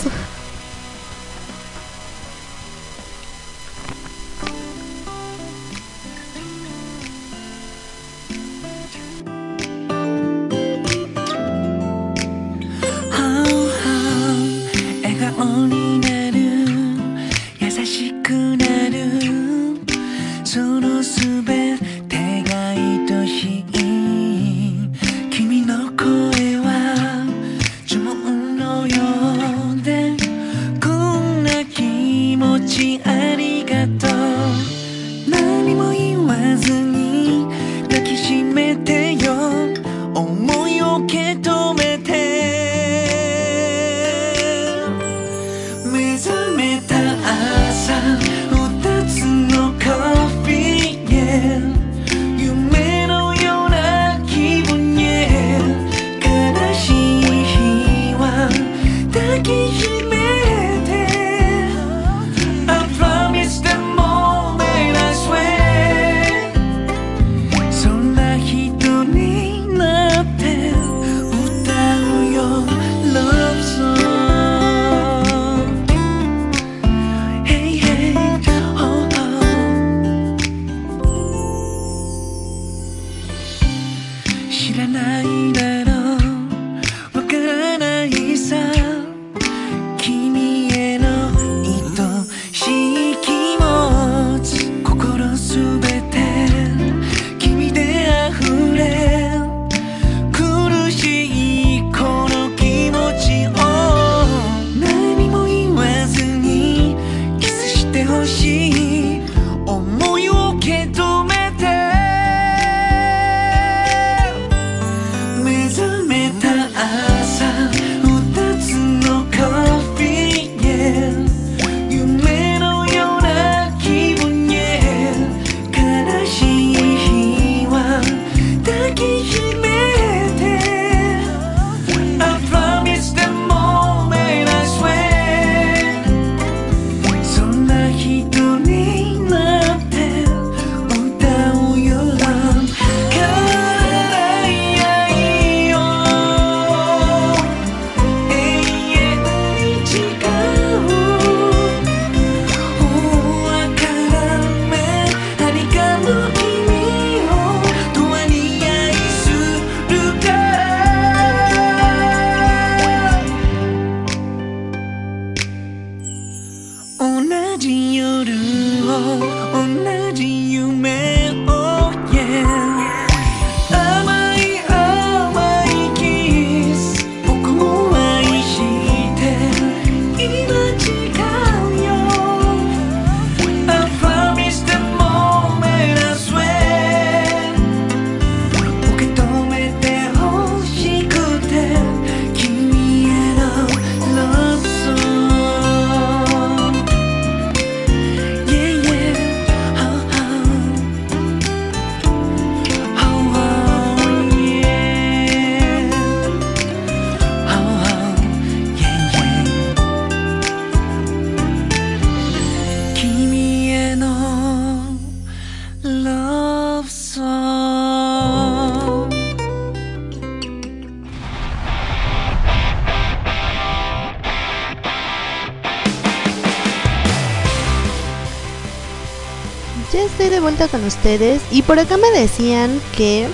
[230.85, 231.43] ustedes.
[231.51, 233.29] Y por acá me decían que.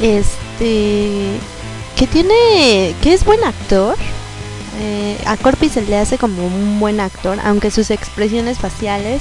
[0.00, 1.38] Este.
[1.96, 2.94] Que tiene.
[3.02, 3.96] Que es buen actor.
[4.80, 9.20] Eh, a Corpi se le hace como un buen actor, aunque sus expresiones faciales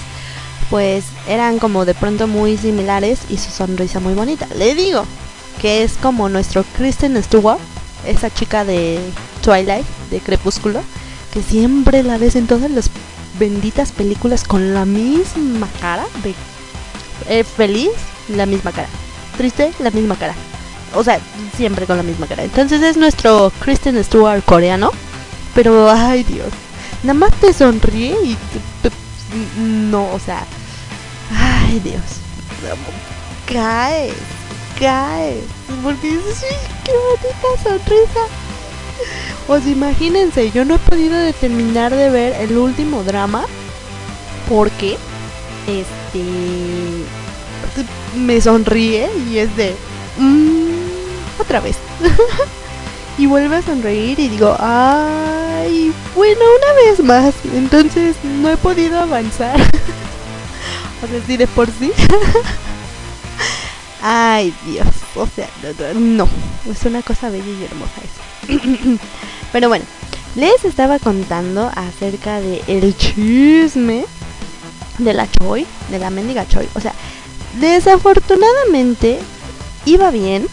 [0.72, 4.48] pues eran como de pronto muy similares y su sonrisa muy bonita.
[4.56, 5.04] Le digo
[5.62, 7.60] que es como nuestro Kristen Stewart,
[8.08, 8.98] esa chica de
[9.44, 10.82] Twilight, de Crepúsculo,
[11.34, 12.90] que siempre la ves en todas las
[13.38, 16.34] benditas películas con la misma cara de
[17.28, 17.92] eh, feliz,
[18.30, 18.88] la misma cara.
[19.38, 20.36] Triste, la misma cara.
[20.96, 21.20] O sea,
[21.56, 22.44] siempre con la misma cara.
[22.44, 24.92] Entonces es nuestro Kristen Stewart coreano.
[25.56, 26.50] Pero, ay Dios.
[27.04, 28.38] Nada más te sonríe y...
[29.60, 30.46] No, o sea...
[31.32, 32.02] Ay Dios.
[33.46, 34.12] cae
[34.80, 35.44] Caes.
[35.84, 36.44] Porque dices,
[36.84, 38.20] qué bonita sonrisa.
[39.48, 43.46] Pues imagínense, yo no he podido determinar de ver el último drama.
[44.50, 44.98] Porque
[45.68, 46.24] este
[48.18, 49.76] me sonríe y es de
[50.18, 51.78] "Mm, otra vez
[53.18, 59.00] y vuelve a sonreír y digo ay bueno una vez más entonces no he podido
[59.00, 59.60] avanzar
[61.04, 61.92] o sea de por sí.
[64.04, 65.48] Ay dios o sea
[65.94, 66.28] no,
[66.70, 69.00] es una cosa bella y hermosa eso.
[69.52, 69.86] Pero bueno
[70.36, 74.06] les estaba contando acerca de el chisme
[75.04, 76.68] de la Choi, de la mendiga Choi.
[76.76, 76.94] O sea,
[77.60, 79.20] desafortunadamente
[79.86, 80.48] iba bien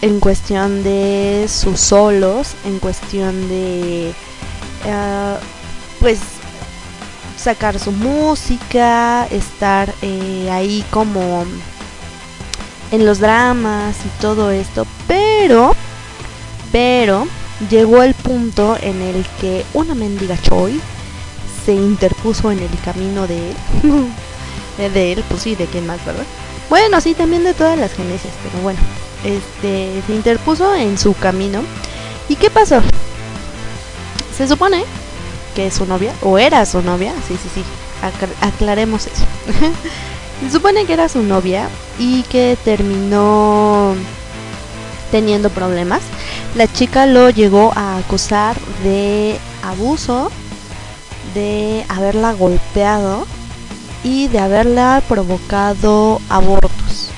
[0.00, 5.36] en cuestión de sus solos, en cuestión de eh,
[6.00, 6.20] pues
[7.36, 11.44] sacar su música, estar eh, ahí como
[12.90, 15.74] en los dramas y todo esto, pero
[16.70, 17.26] pero
[17.70, 20.80] llegó el punto en el que una mendiga Choi
[21.64, 23.56] se interpuso en el camino de él.
[24.92, 26.24] De él, pues sí, de quién más, ¿verdad?
[26.68, 28.80] Bueno, sí, también de todas las genesias, pero bueno,
[29.22, 31.60] este se interpuso en su camino.
[32.28, 32.82] ¿Y qué pasó?
[34.36, 34.82] Se supone
[35.54, 37.62] que es su novia, o era su novia, sí, sí, sí,
[38.02, 39.24] aclar- aclaremos eso.
[40.44, 41.68] se supone que era su novia
[42.00, 43.94] y que terminó
[45.12, 46.00] teniendo problemas.
[46.56, 50.32] La chica lo llegó a acusar de abuso,
[51.34, 53.26] de haberla golpeado
[54.02, 57.10] y de haberla provocado abortos.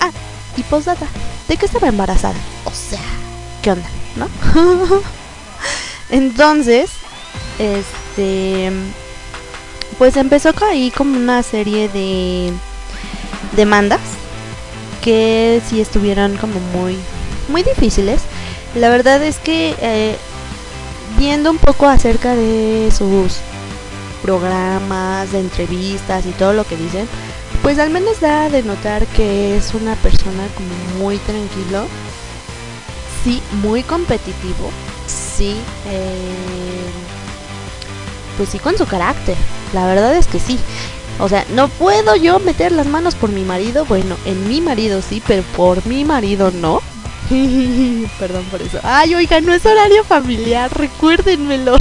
[0.00, 0.10] Ah,
[0.56, 1.06] y posdata,
[1.48, 2.38] ¿de qué estaba embarazada?
[2.64, 3.00] O sea,
[3.62, 3.88] ¿qué onda?
[4.16, 4.28] ¿No?
[6.10, 6.90] Entonces,
[7.58, 8.70] este,
[9.98, 12.52] pues empezó ahí como una serie de
[13.56, 14.00] demandas
[15.02, 16.96] que sí estuvieron como muy,
[17.48, 18.22] muy difíciles.
[18.74, 20.16] La verdad es que eh,
[21.20, 23.40] viendo un poco acerca de sus
[24.22, 27.06] programas, de entrevistas y todo lo que dicen,
[27.62, 31.86] pues al menos da de notar que es una persona como muy tranquilo,
[33.22, 34.70] sí, muy competitivo,
[35.06, 35.56] sí,
[35.90, 36.88] eh,
[38.38, 39.36] pues sí con su carácter,
[39.74, 40.58] la verdad es que sí.
[41.18, 45.02] O sea, no puedo yo meter las manos por mi marido, bueno, en mi marido
[45.02, 46.80] sí, pero por mi marido no.
[48.18, 48.80] Perdón por eso.
[48.82, 51.76] Ay, oiga, no es horario familiar, recuérdenmelo.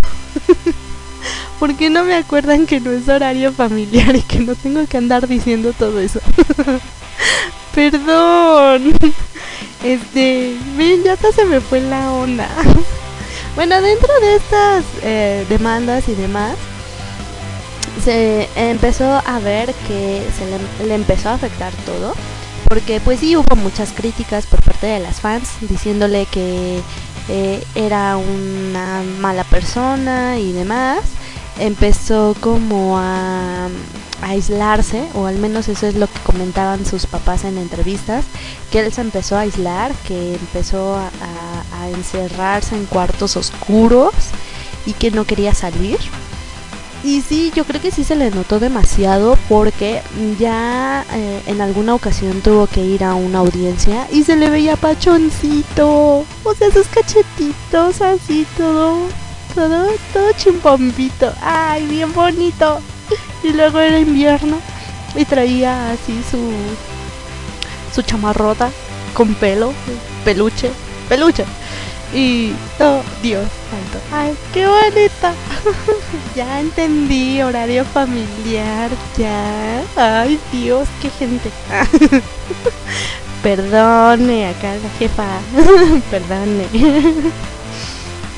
[1.60, 4.98] ¿Por qué no me acuerdan que no es horario familiar y que no tengo que
[4.98, 6.22] andar diciendo todo eso?
[7.76, 8.94] Perdón.
[9.84, 12.48] Este, ven, ya hasta se me fue la onda.
[13.56, 16.56] Bueno, dentro de estas eh, demandas y demás,
[18.04, 22.14] se empezó a ver que se le, le empezó a afectar todo
[22.70, 26.80] porque pues sí hubo muchas críticas por parte de las fans diciéndole que
[27.28, 31.02] eh, era una mala persona y demás.
[31.58, 33.68] Empezó como a,
[34.22, 38.26] aislarse o al menos eso es lo que comentaban sus papás en entrevistas
[38.70, 44.14] que él se empezó a aislar que empezó a encerrarse en cuartos oscuros
[44.86, 45.98] y que no quería salir
[47.04, 50.02] y sí, yo creo que sí se le notó demasiado porque
[50.38, 54.76] ya eh, en alguna ocasión tuvo que ir a una audiencia y se le veía
[54.76, 56.26] pachoncito.
[56.44, 58.98] O sea, sus cachetitos así, todo,
[59.56, 61.34] todo, todo chimpombito.
[61.42, 62.80] Ay, bien bonito.
[63.44, 64.60] Y luego era invierno
[65.16, 66.52] y traía así su,
[67.96, 68.70] su chamarrota
[69.14, 69.74] con pelo,
[70.26, 70.70] peluche,
[71.08, 71.46] peluche.
[72.14, 74.00] Y, oh, Dios santo.
[74.12, 75.34] Ay, qué bonita.
[76.36, 79.84] ya entendí, horario familiar, ya.
[79.96, 81.52] Ay, Dios, qué gente.
[83.44, 85.40] Perdone, acá la jefa.
[86.12, 86.66] Perdone.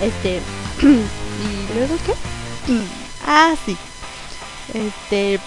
[0.02, 0.42] este.
[0.82, 2.14] ¿Y luego qué?
[3.26, 3.78] ah, sí.
[4.74, 5.40] Este.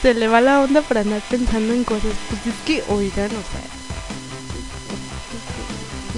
[0.00, 2.12] Se le va la onda para andar pensando en cosas.
[2.28, 3.77] Pues es que, oigan, o sea.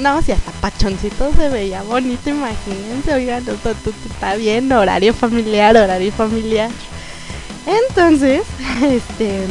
[0.00, 4.72] No, si hasta pachoncito se veía bonito, imagínense, oigan, o sea, tú- tú- está bien,
[4.72, 6.70] horario familiar, horario familiar.
[7.66, 8.42] Entonces,
[8.82, 9.46] este,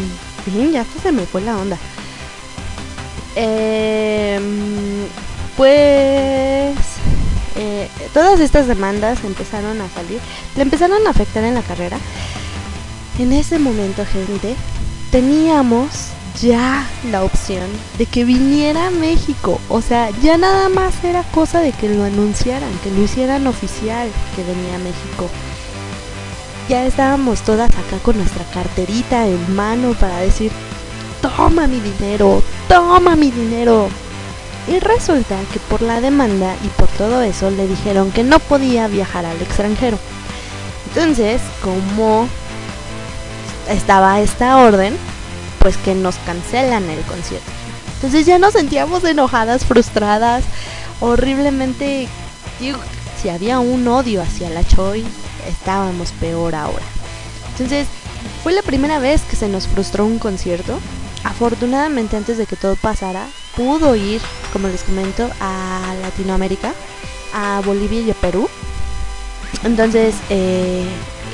[0.47, 1.77] bien, ya hasta se me fue la onda.
[3.35, 5.05] Em,
[5.55, 6.75] pues,
[7.55, 10.19] eh, todas estas demandas empezaron a salir,
[10.55, 11.97] le empezaron a afectar en la carrera.
[13.19, 14.55] En ese momento, gente,
[15.11, 16.09] teníamos
[16.41, 17.67] ya la opción
[17.97, 19.59] de que viniera a México.
[19.69, 24.09] O sea, ya nada más era cosa de que lo anunciaran, que lo hicieran oficial
[24.35, 25.29] que venía a México.
[26.69, 30.51] Ya estábamos todas acá con nuestra carterita en mano para decir,
[31.21, 33.89] toma mi dinero, toma mi dinero.
[34.67, 38.87] Y resulta que por la demanda y por todo eso le dijeron que no podía
[38.87, 39.97] viajar al extranjero.
[40.89, 42.27] Entonces, como
[43.67, 44.95] estaba esta orden,
[45.59, 47.51] pues que nos cancelan el concierto.
[47.95, 50.43] Entonces ya nos sentíamos enojadas, frustradas,
[50.99, 52.07] horriblemente.
[53.21, 55.03] Si había un odio hacia la Choi,
[55.47, 56.85] estábamos peor ahora.
[57.51, 57.87] Entonces,
[58.43, 60.79] fue la primera vez que se nos frustró un concierto.
[61.23, 64.21] Afortunadamente, antes de que todo pasara, pudo ir,
[64.53, 66.73] como les comento, a Latinoamérica,
[67.33, 68.49] a Bolivia y a Perú.
[69.63, 70.85] Entonces, eh,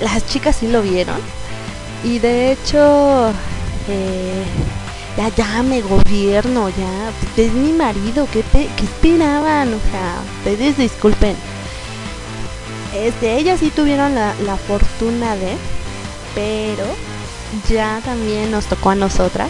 [0.02, 1.20] las chicas sí lo vieron.
[2.04, 3.32] Y de hecho,
[3.88, 4.44] eh,
[5.18, 9.74] ya, ya me gobierno, ya, es mi marido, ¿qué, qué esperaban?
[9.74, 11.36] O sea, ustedes disculpen.
[12.96, 15.56] Este, ellas sí tuvieron la, la fortuna de,
[16.34, 16.86] pero
[17.70, 19.50] ya también nos tocó a nosotras.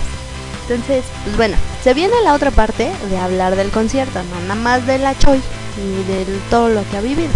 [0.68, 4.88] Entonces, pues bueno, se viene la otra parte de hablar del concierto, no nada más
[4.88, 5.40] de la Choi
[5.78, 7.30] ni de todo lo que ha vivido,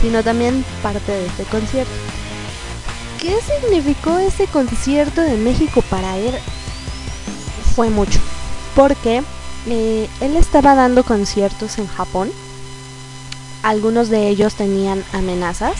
[0.00, 1.92] sino también parte de este concierto.
[3.22, 6.34] ¿Qué significó ese concierto de México para él?
[7.76, 8.18] Fue mucho,
[8.74, 9.22] porque
[9.68, 12.32] eh, él estaba dando conciertos en Japón.
[13.62, 15.76] Algunos de ellos tenían amenazas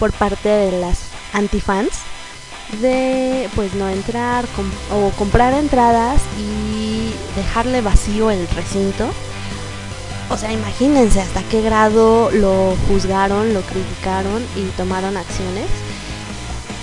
[0.00, 1.90] por parte de las antifans
[2.82, 4.44] de pues no entrar
[4.92, 9.08] o comprar entradas y dejarle vacío el recinto.
[10.28, 15.66] O sea, imagínense hasta qué grado lo juzgaron, lo criticaron y tomaron acciones.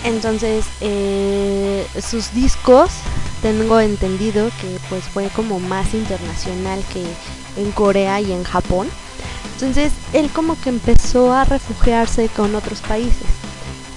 [0.08, 2.92] Entonces, eh, sus discos,
[3.42, 7.04] tengo entendido que pues fue como más internacional que
[7.62, 8.88] en Corea y en Japón.
[9.56, 13.28] Entonces, él como que empezó a refugiarse con otros países.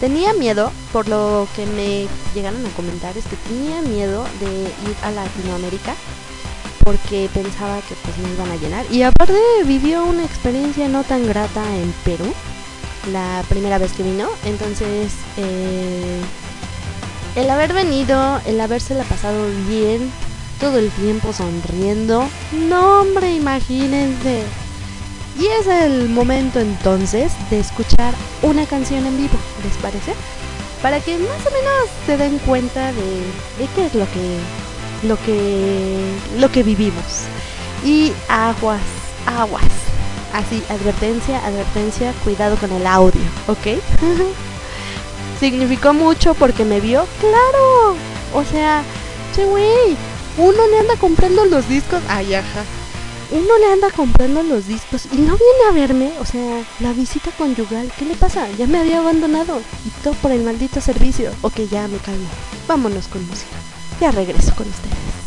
[0.01, 4.97] Tenía miedo, por lo que me llegaron a comentar, es que tenía miedo de ir
[5.03, 5.95] a Latinoamérica
[6.83, 8.85] porque pensaba que pues no iban a llenar.
[8.91, 12.33] Y aparte vivió una experiencia no tan grata en Perú,
[13.12, 14.28] la primera vez que vino.
[14.44, 16.20] Entonces, eh,
[17.36, 20.11] el haber venido, el habérsela pasado bien,
[20.61, 24.42] todo el tiempo sonriendo, no hombre, imagínense.
[25.38, 30.12] Y es el momento entonces de escuchar una canción en vivo, ¿les parece?
[30.82, 33.03] Para que más o menos se den cuenta de,
[33.59, 34.38] de qué es lo que,
[35.07, 35.98] lo que,
[36.38, 37.24] lo que vivimos.
[37.84, 38.82] Y aguas,
[39.26, 39.89] aguas.
[40.33, 43.81] Así, advertencia, advertencia, cuidado con el audio, ¿ok?
[45.41, 47.97] Significó mucho porque me vio, claro.
[48.35, 48.83] O sea,
[49.35, 49.97] che güey,
[50.39, 52.64] uno le anda comprando los discos, ay, ajá.
[53.33, 57.31] Uno le anda comprando los discos y no viene a verme, o sea, la visita
[57.39, 58.49] conyugal, ¿qué le pasa?
[58.59, 61.31] Ya me había abandonado y todo por el maldito servicio.
[61.43, 62.28] Ok, ya me calmo.
[62.66, 63.57] Vámonos con música.
[64.01, 65.20] Ya regreso con ustedes.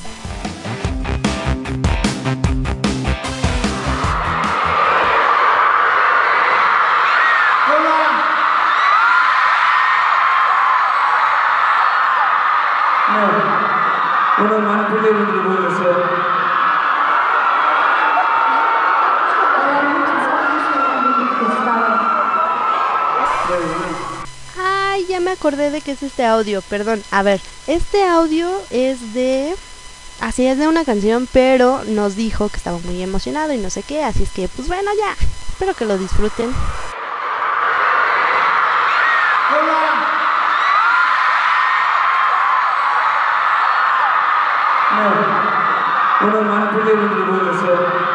[24.59, 27.03] Ay, ya me acordé de que es este audio, perdón.
[27.11, 29.55] A ver, este audio es de...
[30.19, 33.83] Así es de una canción, pero nos dijo que estaba muy emocionado y no sé
[33.83, 35.15] qué, así es que pues bueno ya,
[35.49, 36.53] espero que lo disfruten.
[44.93, 46.27] 네.
[46.27, 48.13] 오늘 많은 팬들분들이 모여주셨어요.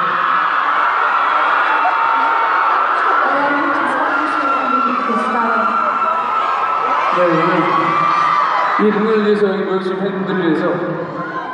[7.17, 10.73] 네, 오늘 이 공연을 위해서 여기 모여주신 팬분들을 위해서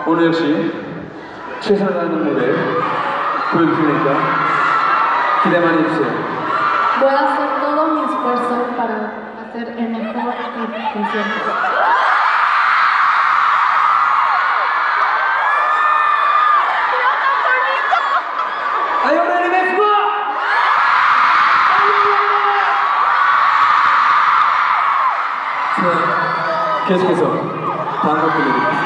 [0.06, 0.72] 오늘 역시
[1.60, 2.52] 최선을 다하는 무대
[3.50, 4.10] 보여주실 테니까
[5.42, 6.34] 기대 많이 해주세요.
[7.00, 10.34] Voy a hacer todo mi esfuerzo para hacer el mejor
[10.92, 12.03] concierto.
[26.94, 27.24] 계속해서
[28.02, 28.83] 다음 곡 들려드립니다.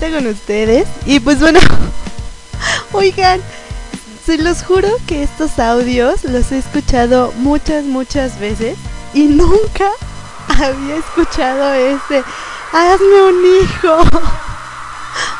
[0.00, 0.88] Con ustedes.
[1.06, 1.60] Y pues bueno,
[2.92, 3.40] oigan,
[4.24, 8.78] se los juro que estos audios los he escuchado muchas, muchas veces.
[9.12, 9.90] Y nunca
[10.48, 12.24] había escuchado ese.
[12.72, 13.96] Hazme un hijo.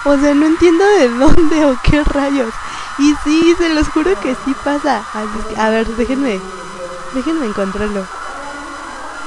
[0.04, 2.52] O sea, no entiendo de dónde o qué rayos.
[2.98, 5.02] Y sí, se los juro que sí pasa.
[5.56, 6.40] A ver, déjenme.
[7.14, 8.04] Déjenme encontrarlo.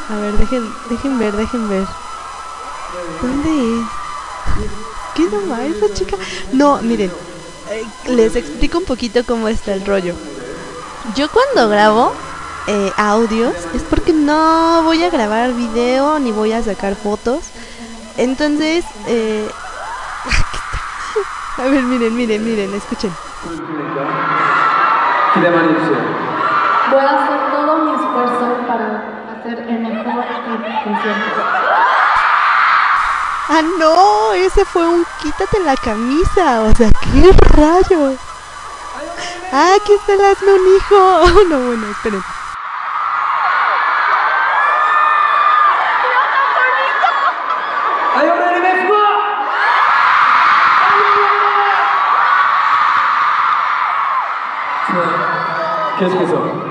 [0.09, 1.88] A ver, dejen, dejen ver, dejen ver.
[3.21, 3.86] ¿Dónde es?
[6.51, 7.11] no miren,
[8.07, 10.13] les explico un poquito cómo está el rollo.
[11.15, 12.13] Yo cuando grabo
[12.67, 17.51] eh, audios es porque no voy a grabar video ni voy a sacar fotos.
[18.17, 19.49] Entonces, eh...
[21.57, 23.11] a ver, miren, miren, miren, escuchen.
[26.91, 29.03] Voy a hacer todo mi esfuerzo para
[29.38, 30.26] hacer el mejor
[30.84, 31.64] concierto.
[33.47, 36.61] Ah, no, ese fue un quítate la camisa.
[36.63, 38.17] O sea, ¿qué rayo.
[39.51, 40.95] Ah, aquí está el hazme un hijo.
[40.95, 42.23] Oh, no, bueno, esperen.
[55.97, 56.64] ¿Qué es eso?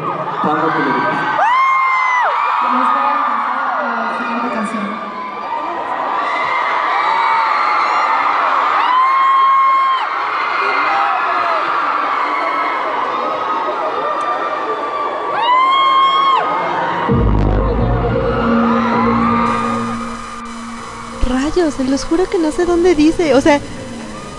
[21.94, 23.34] Los juro que no sé dónde dice.
[23.34, 23.60] O sea,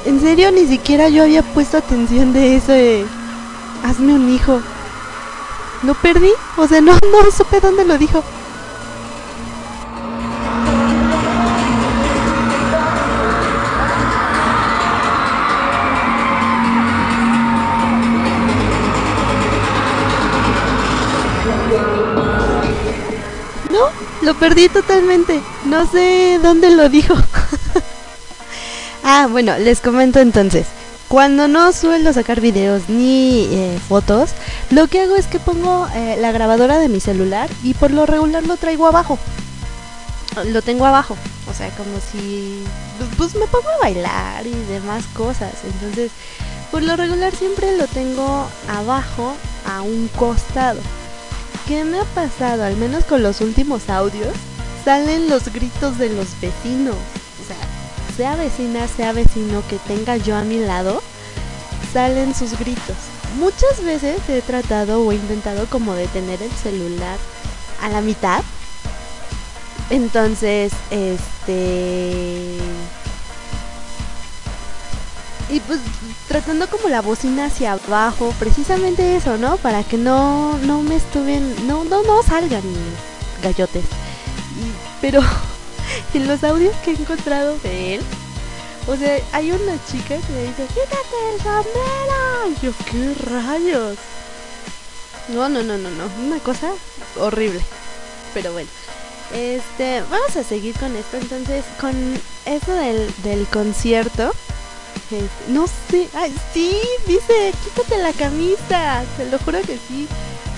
[0.06, 2.74] en serio ni siquiera yo había puesto atención de eso
[3.82, 4.60] hazme un hijo.
[5.84, 6.32] ¿Lo perdí?
[6.58, 8.22] O sea, no, no supe dónde lo dijo.
[23.72, 23.88] No,
[24.24, 25.42] lo perdí totalmente.
[25.64, 27.16] No sé dónde lo dijo.
[29.16, 30.68] Ah, bueno, les comento entonces.
[31.08, 34.32] Cuando no suelo sacar videos ni eh, fotos,
[34.72, 38.06] lo que hago es que pongo eh, la grabadora de mi celular y por lo
[38.06, 39.18] regular lo traigo abajo.
[40.48, 41.16] Lo tengo abajo.
[41.50, 42.64] O sea, como si...
[42.98, 45.54] pues, Pues me pongo a bailar y demás cosas.
[45.64, 46.12] Entonces,
[46.72, 49.34] por lo regular siempre lo tengo abajo
[49.66, 50.82] a un costado.
[51.68, 52.66] ¿Qué me ha pasado?
[52.66, 54.34] Al menos con los últimos audios,
[54.84, 56.96] salen los gritos de los vecinos.
[58.16, 61.02] Sea, vecina, sea vecino que tenga yo a mi lado,
[61.92, 62.96] salen sus gritos.
[63.38, 67.18] Muchas veces he tratado o he intentado como de tener el celular
[67.82, 68.44] a la mitad.
[69.90, 72.58] Entonces, este...
[75.50, 75.80] Y pues
[76.28, 79.58] tratando como la bocina hacia abajo, precisamente eso, ¿no?
[79.58, 82.64] Para que no, no me estuvieran, no, no, no salgan
[83.44, 83.86] gallotes.
[85.02, 85.22] Pero
[86.20, 88.02] los audios que he encontrado de él,
[88.88, 92.62] o sea, hay una chica que le dice, quítate el sombrero.
[92.62, 93.98] Yo, ¿qué rayos?
[95.30, 96.72] No, no, no, no, no, una cosa
[97.20, 97.62] horrible.
[98.34, 98.70] Pero bueno,
[99.34, 101.18] este, vamos a seguir con esto.
[101.18, 101.94] Entonces, con
[102.46, 104.32] eso del, del concierto,
[105.50, 110.08] no sé, ay, sí, dice, quítate la camisa, te lo juro que sí,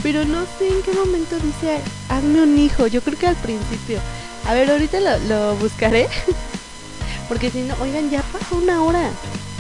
[0.04, 1.80] pero no sé en qué momento dice,
[2.10, 4.00] hazme un hijo, yo creo que al principio.
[4.48, 6.08] A ver, ahorita lo, buscaré,
[7.28, 9.10] porque si no, oigan, ya pasó una hora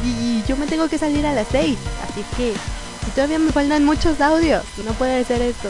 [0.03, 1.77] y yo me tengo que salir a las seis,
[2.07, 5.69] así que, y todavía me faltan muchos audios, no puede ser esto.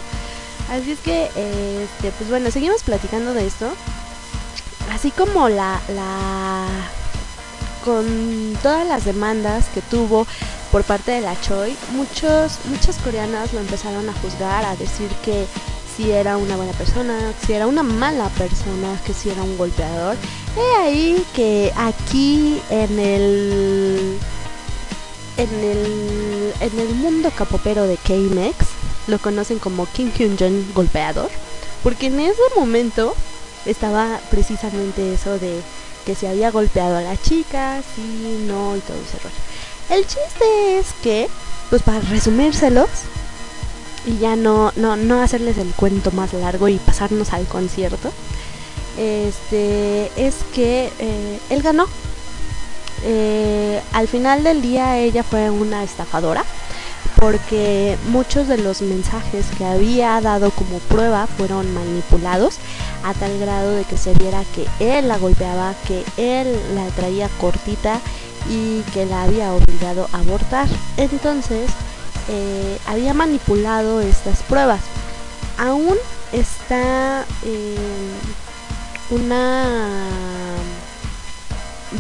[0.70, 3.70] Así es que, este, pues bueno, seguimos platicando de esto.
[4.94, 6.68] Así como la, la
[7.84, 10.28] con todas las demandas que tuvo
[10.72, 15.46] por parte de la Choi, muchos, muchas coreanas lo empezaron a juzgar, a decir que
[15.98, 20.16] si era una buena persona, si era una mala persona, que si era un golpeador.
[20.56, 24.20] He ahí que aquí en el
[25.38, 28.56] en el en el mundo capopero de K-Mex
[29.08, 31.32] lo conocen como Kim Hyun Jong golpeador,
[31.82, 33.16] porque en ese momento
[33.66, 35.62] estaba precisamente eso de
[36.06, 39.36] que se había golpeado a la chica, sí, no y todo ese rollo.
[39.90, 41.28] El chiste es que,
[41.70, 42.90] pues para resumírselos
[44.08, 48.12] y ya no, no, no hacerles el cuento más largo y pasarnos al concierto,
[48.98, 51.88] este es que eh, él ganó.
[53.04, 56.44] Eh, al final del día ella fue una estafadora
[57.20, 62.56] porque muchos de los mensajes que había dado como prueba fueron manipulados.
[63.04, 67.30] a tal grado de que se viera que él la golpeaba, que él la traía
[67.40, 68.00] cortita
[68.50, 70.68] y que la había obligado a abortar.
[70.98, 71.70] Entonces,
[72.30, 74.82] eh, había manipulado estas pruebas.
[75.58, 75.96] Aún
[76.34, 77.76] está eh,
[79.10, 79.66] una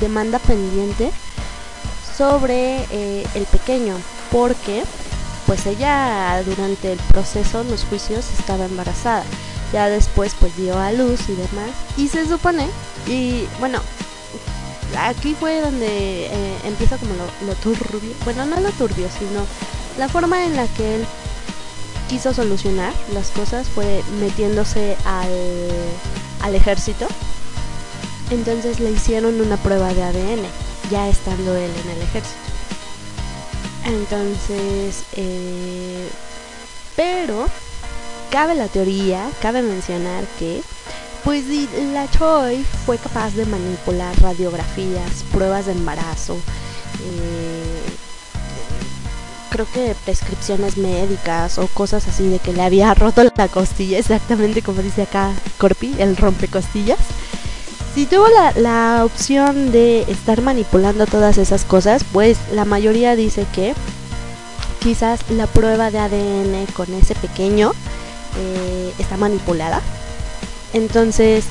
[0.01, 1.11] demanda pendiente
[2.17, 3.95] sobre eh, el pequeño,
[4.31, 4.83] porque
[5.45, 9.23] pues ella durante el proceso, los juicios, estaba embarazada.
[9.71, 11.71] Ya después pues dio a luz y demás.
[11.95, 12.67] Y se supone,
[13.07, 13.79] y bueno,
[14.99, 16.29] aquí fue donde
[16.65, 17.13] empieza como
[17.45, 18.13] lo, turbio.
[18.25, 19.45] Bueno, no lo turbio, sino
[19.97, 21.05] la forma en la que él
[22.09, 25.29] quiso solucionar las cosas fue metiéndose al,
[26.41, 27.07] al ejército.
[28.31, 30.41] Entonces le hicieron una prueba de ADN,
[30.91, 32.47] ya estando él en el ejército.
[33.85, 36.09] Entonces, eh,
[36.95, 37.47] pero
[38.31, 40.61] cabe la teoría, cabe mencionar que
[41.23, 41.45] pues
[41.93, 47.66] la Choi fue capaz de manipular radiografías, pruebas de embarazo, eh,
[49.49, 54.61] creo que prescripciones médicas o cosas así de que le había roto la costilla, exactamente
[54.61, 56.99] como dice acá Corpi, el rompecostillas.
[57.93, 63.45] Si tuvo la, la opción de estar manipulando todas esas cosas, pues la mayoría dice
[63.53, 63.73] que
[64.79, 67.73] quizás la prueba de ADN con ese pequeño
[68.37, 69.81] eh, está manipulada.
[70.73, 71.45] Entonces,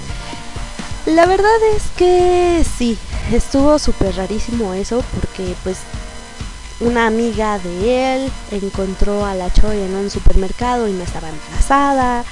[1.07, 2.97] la verdad es que sí,
[3.33, 5.79] estuvo súper rarísimo eso porque pues
[6.81, 12.25] una amiga de él encontró a la Choi en un supermercado y no estaba embarazada.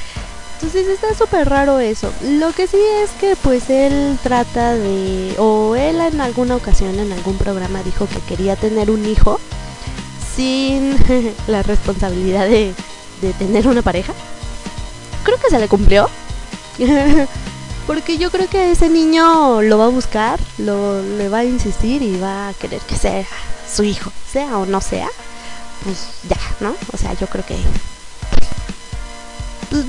[0.54, 2.12] Entonces está súper raro eso.
[2.22, 7.12] Lo que sí es que pues él trata de, o él en alguna ocasión en
[7.12, 9.40] algún programa dijo que quería tener un hijo
[10.36, 10.96] sin
[11.46, 12.74] la responsabilidad de,
[13.20, 14.12] de tener una pareja.
[15.22, 16.08] Creo que se le cumplió.
[17.86, 22.00] Porque yo creo que ese niño lo va a buscar, lo, le va a insistir
[22.00, 23.26] y va a querer que sea
[23.72, 25.08] su hijo, sea o no sea,
[25.84, 26.74] pues ya, ¿no?
[26.92, 27.56] O sea, yo creo que
[29.70, 29.84] pues,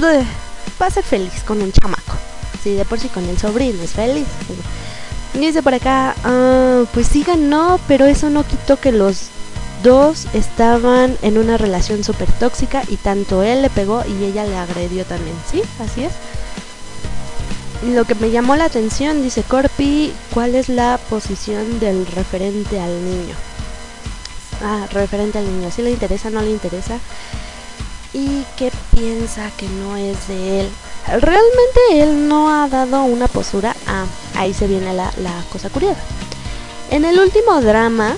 [0.82, 2.16] va a ser feliz con un chamaco.
[2.64, 4.26] Si de por sí con el sobrino es feliz.
[5.34, 9.28] Y dice por acá, ah, pues sí ganó, pero eso no quitó que los
[9.84, 14.58] dos estaban en una relación súper tóxica y tanto él le pegó y ella le
[14.58, 15.36] agredió también.
[15.52, 16.14] Sí, así es.
[17.94, 23.04] Lo que me llamó la atención, dice Corpi, ¿cuál es la posición del referente al
[23.04, 23.36] niño?
[24.64, 27.00] Ah, referente al niño, si le interesa, no le interesa.
[28.14, 30.70] ¿Y qué piensa que no es de él?
[31.08, 33.76] Realmente él no ha dado una postura.
[33.88, 34.06] Ah,
[34.36, 36.02] ahí se viene la, la cosa curiosa.
[36.90, 38.16] En el último drama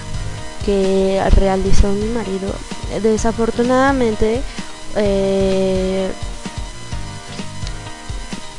[0.65, 2.53] que realizó mi marido,
[3.01, 4.41] desafortunadamente,
[4.95, 6.11] eh,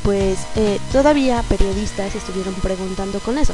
[0.08, 3.52] pues eh, todavía periodistas estuvieron preguntando con eso,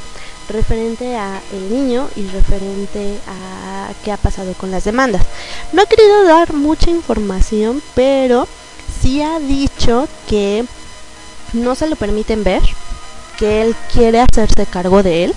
[0.48, 5.26] referente a el niño y referente a qué ha pasado con las demandas.
[5.72, 8.46] No ha querido dar mucha información, pero
[9.02, 10.64] sí ha dicho que
[11.54, 12.62] no se lo permiten ver,
[13.36, 15.34] que él quiere hacerse cargo de él,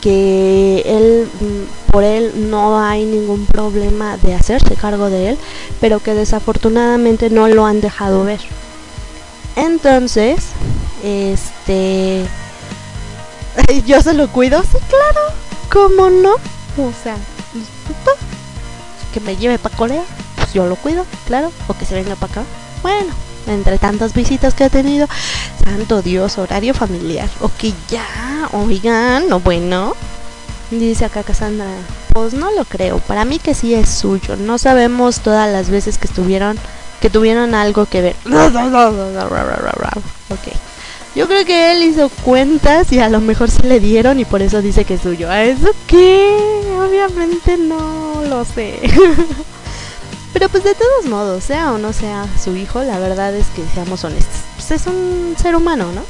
[0.00, 5.38] que él mm, por él no hay ningún problema de hacerse cargo de él,
[5.78, 8.40] pero que desafortunadamente no lo han dejado ver.
[9.56, 10.46] Entonces,
[11.02, 12.24] este.
[13.86, 15.36] Yo se lo cuido, sí, claro.
[15.70, 16.32] ¿Cómo no?
[16.32, 17.16] O sea,
[19.12, 20.02] que me lleve para Corea,
[20.36, 21.52] pues yo lo cuido, claro.
[21.68, 22.42] O que se venga para acá.
[22.82, 23.12] Bueno,
[23.46, 25.06] entre tantas visitas que he tenido,
[25.64, 27.28] santo Dios, horario familiar.
[27.40, 29.94] O que ya, oigan, no bueno.
[30.70, 31.66] Dice acá Cassandra,
[32.14, 32.98] pues no lo creo.
[32.98, 34.36] Para mí que sí es suyo.
[34.36, 36.58] No sabemos todas las veces que estuvieron
[37.02, 38.16] que tuvieron algo que ver.
[40.30, 40.54] Ok.
[41.14, 44.40] Yo creo que él hizo cuentas y a lo mejor se le dieron y por
[44.40, 45.28] eso dice que es suyo.
[45.28, 46.62] ¿A eso qué?
[46.78, 48.78] Obviamente no lo sé.
[50.32, 53.62] Pero pues de todos modos, sea o no sea su hijo, la verdad es que
[53.74, 54.38] seamos honestos.
[54.56, 56.02] Pues es un ser humano, ¿no?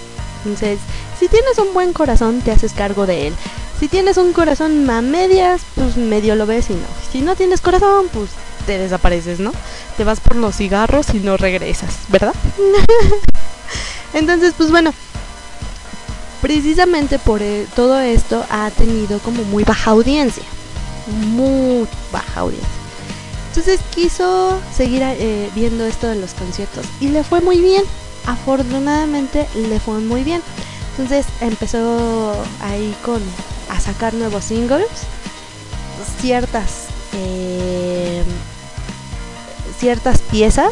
[0.44, 0.78] Entonces,
[1.18, 3.34] si tienes un buen corazón, te haces cargo de él.
[3.80, 6.86] Si tienes un corazón a medias, pues medio lo ves y no.
[7.10, 8.30] Si no tienes corazón, pues
[8.62, 9.52] te desapareces, ¿no?
[9.96, 12.34] Te vas por los cigarros y no regresas, ¿verdad?
[14.14, 14.92] Entonces, pues bueno,
[16.40, 20.44] precisamente por eh, todo esto ha tenido como muy baja audiencia.
[21.28, 22.68] Muy baja audiencia.
[23.48, 27.84] Entonces quiso seguir eh, viendo esto de los conciertos y le fue muy bien.
[28.26, 30.42] Afortunadamente le fue muy bien.
[30.92, 33.20] Entonces empezó ahí con
[33.68, 34.88] a sacar nuevos singles.
[36.20, 38.22] Ciertas eh,
[39.82, 40.70] ciertas piezas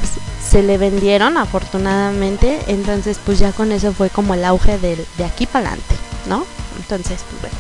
[0.48, 5.24] se le vendieron afortunadamente, entonces pues ya con eso fue como el auge del- de,
[5.24, 5.96] aquí para adelante,
[6.28, 6.46] ¿no?
[6.78, 7.56] Entonces, pues bueno,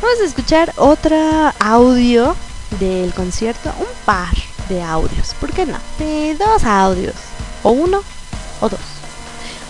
[0.00, 1.16] vamos a escuchar otro
[1.58, 2.36] audio
[2.78, 4.32] del concierto, un par
[4.68, 5.76] de audios, ¿por qué no?
[5.98, 7.16] De dos audios,
[7.64, 8.00] o uno
[8.60, 8.78] o dos.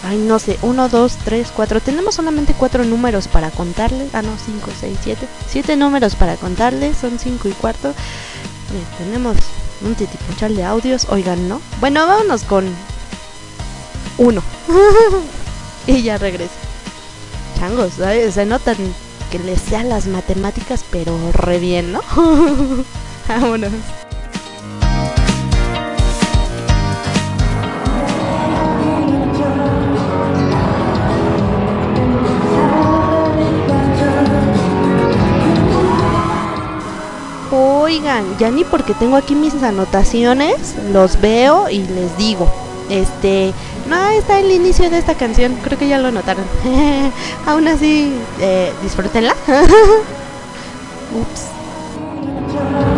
[0.06, 1.80] Ay, no sé, uno, dos, tres, cuatro.
[1.80, 4.12] Tenemos solamente cuatro números para contarles.
[4.14, 5.26] Ah, no, cinco, seis, siete.
[5.48, 7.90] Siete números para contarles, son cinco y cuarto.
[7.90, 9.36] Eh, tenemos
[9.84, 11.60] un titipuchal de audios, oigan, ¿no?
[11.80, 12.66] Bueno, vámonos con
[14.18, 14.42] uno.
[15.86, 16.54] y ya regreso.
[17.58, 18.34] Changos, ¿sabes?
[18.34, 18.76] se notan
[19.30, 22.00] que les sean las matemáticas, pero re bien, ¿no?
[23.28, 23.72] Vámonos.
[37.82, 42.48] Oigan, ya ni porque tengo aquí mis anotaciones, los veo y les digo.
[42.88, 43.52] Este,
[43.88, 46.44] no está el inicio de esta canción, creo que ya lo notaron.
[47.46, 49.34] Aún así, eh, disfrútenla.
[51.20, 52.91] Ups.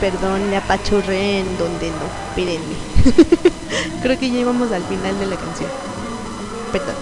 [0.00, 2.06] Perdón, le apachurré en donde no.
[2.30, 2.74] Espérenme.
[4.02, 5.70] Creo que ya íbamos al final de la canción.
[6.72, 6.94] Perdón.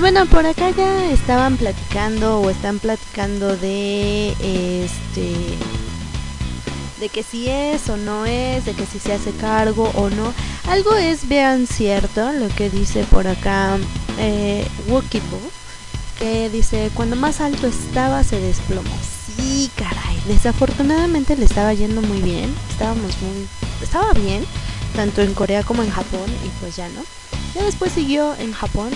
[0.00, 4.30] Bueno, por acá ya estaban platicando o están platicando de
[4.84, 5.58] este
[6.98, 10.32] de que si es o no es, de que si se hace cargo o no.
[10.68, 13.78] Algo es vean cierto lo que dice por acá
[14.18, 15.40] eh, Wokibo,
[16.18, 18.90] que dice cuando más alto estaba se desplomó.
[19.36, 20.22] Sí, caray.
[20.26, 22.54] Desafortunadamente le estaba yendo muy bien.
[22.70, 23.46] Estábamos muy,
[23.82, 24.44] estaba bien
[24.94, 27.02] tanto en Corea como en Japón y pues ya no.
[27.54, 28.90] Ya después siguió en Japón,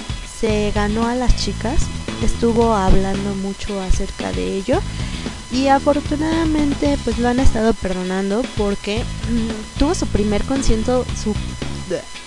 [0.45, 1.81] se ganó a las chicas,
[2.23, 4.79] estuvo hablando mucho acerca de ello
[5.51, 11.35] y afortunadamente pues lo han estado perdonando porque mm, tuvo su primer concierto su,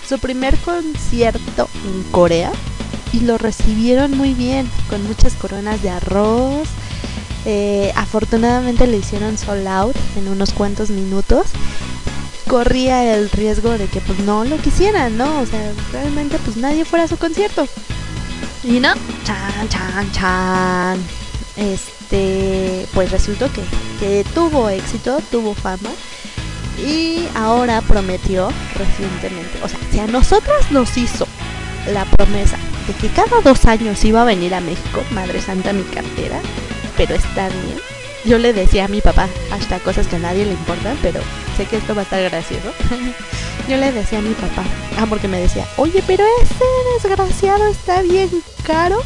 [0.04, 2.50] su primer concierto en Corea
[3.12, 6.66] y lo recibieron muy bien con muchas coronas de arroz
[7.44, 11.46] eh, afortunadamente le hicieron sold out en unos cuantos minutos
[12.48, 15.40] corría el riesgo de que pues no lo quisieran, ¿no?
[15.40, 17.68] O sea, realmente pues nadie fuera a su concierto.
[18.68, 18.92] Y no,
[19.24, 20.98] chan, chan, chan.
[21.56, 25.88] Este, pues resultó que, tuvo éxito, tuvo fama.
[26.76, 31.26] Y ahora prometió recientemente, o sea, si a nosotros nos hizo
[31.92, 35.82] la promesa de que cada dos años iba a venir a México, Madre Santa mi
[35.84, 36.38] cartera,
[36.98, 37.78] pero está bien.
[38.26, 41.20] Yo le decía a mi papá, hasta cosas que a nadie le importan, pero
[41.56, 42.70] sé que esto va a estar gracioso.
[43.68, 44.62] Yo le decía a mi papá,
[44.98, 46.64] ah, porque me decía, oye, pero ese
[47.08, 48.30] desgraciado está bien
[48.68, 49.02] caro.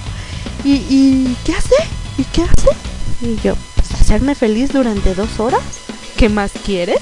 [0.65, 1.77] ¿Y, qué hace?
[2.19, 2.69] ¿Y qué hace?
[3.23, 5.63] Y yo, pues hacerme feliz durante dos horas.
[6.17, 6.99] ¿Qué más quieres?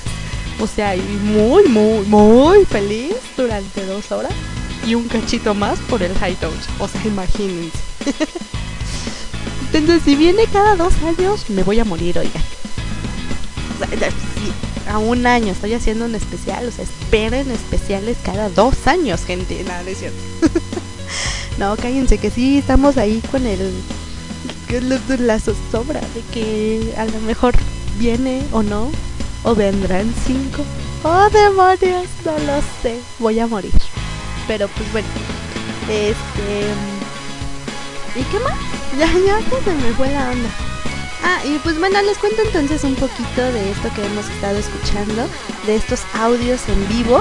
[0.61, 4.33] O sea, y muy, muy, muy feliz durante dos horas.
[4.87, 6.53] Y un cachito más por el high touch.
[6.79, 7.79] O sea, imagínense.
[9.73, 12.43] Entonces, si viene cada dos años, me voy a morir, oigan.
[13.81, 19.25] O a un año estoy haciendo un especial, o sea, esperen especiales cada dos años,
[19.25, 19.63] gente.
[19.65, 20.19] Nada, no cierto.
[21.61, 23.73] no, cállense, que sí estamos ahí con el.
[25.19, 27.55] La zozobra de que a lo mejor
[27.99, 28.89] viene o no,
[29.43, 30.63] o vendrán cinco.
[31.03, 33.01] Oh, demonios, no lo sé.
[33.19, 33.73] Voy a morir.
[34.47, 35.09] Pero pues bueno,
[35.89, 36.71] este.
[38.19, 38.57] ¿Y qué más?
[38.99, 40.49] Ya, ya, ya se me fue la onda.
[41.23, 45.29] Ah, y pues bueno, les cuento entonces un poquito de esto que hemos estado escuchando,
[45.67, 47.21] de estos audios en vivo.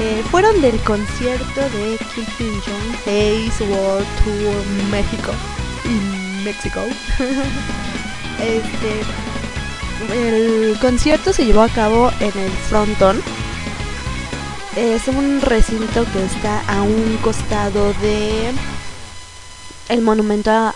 [0.00, 2.24] Eh, fueron del concierto de Kim
[2.64, 5.32] Jong Face World Tour México
[5.84, 6.84] y México.
[8.40, 9.02] este,
[10.12, 13.20] el concierto se llevó a cabo en el Fronton.
[14.76, 18.52] Es un recinto que está a un costado de
[19.88, 20.74] el monumento a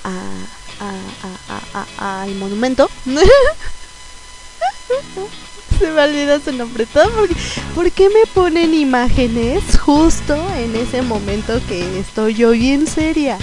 [1.99, 2.91] al monumento.
[5.79, 7.35] Se me olvidó su nombre todo porque
[7.75, 13.39] ¿por qué me ponen imágenes justo en ese momento que estoy yo bien seria?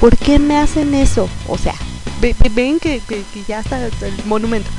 [0.00, 1.28] ¿Por qué me hacen eso?
[1.48, 1.74] O sea,
[2.20, 3.92] ven, que, que, ya está el
[4.26, 4.70] monumento.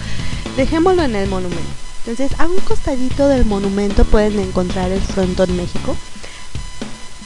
[0.58, 1.62] Dejémoslo en el monumento.
[2.06, 5.96] Entonces, a un costadito del monumento pueden encontrar el Frontón México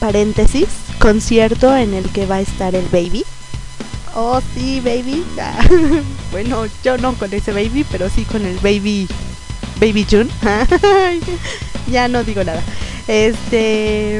[0.00, 0.66] paréntesis,
[0.98, 3.24] concierto en el que va a estar el baby.
[4.16, 5.24] Oh, sí, baby.
[6.32, 9.06] Bueno, yo no con ese baby, pero sí con el baby.
[9.80, 10.30] Baby June.
[11.90, 12.62] ya no digo nada.
[13.08, 14.18] Este.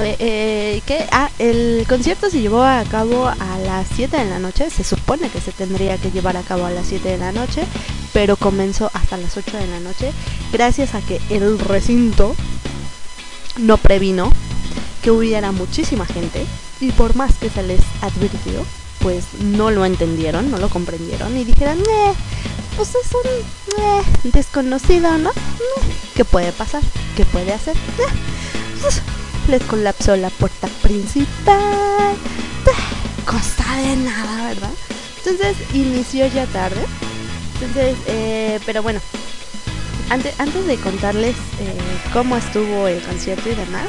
[0.00, 1.06] Eh, eh, ¿Qué?
[1.10, 4.70] Ah, el concierto se llevó a cabo a las 7 de la noche.
[4.70, 7.64] Se supone que se tendría que llevar a cabo a las 7 de la noche.
[8.12, 10.12] pero comenzó hasta las 8 de la noche
[10.52, 12.34] gracias a que el recinto
[13.58, 14.32] no previno
[15.02, 16.44] que hubiera muchísima gente
[16.80, 18.64] y por más que se les advirtió,
[19.00, 22.12] pues no lo entendieron, no lo comprendieron y dijeron, eh,
[22.78, 25.30] pues es un eh, desconocido, ¿no?
[25.30, 25.82] Eh,
[26.14, 26.80] ¿Qué puede pasar?
[27.16, 27.76] ¿Qué puede hacer?
[27.76, 28.06] Eh,
[28.80, 29.02] pues,
[29.48, 32.16] les colapsó la puerta principal.
[33.24, 34.70] Costa de nada, ¿verdad?
[35.18, 36.80] Entonces inició ya tarde.
[37.54, 39.00] Entonces, eh, pero bueno,
[40.08, 41.34] antes, antes de contarles
[42.12, 43.88] cómo estuvo el concierto y demás.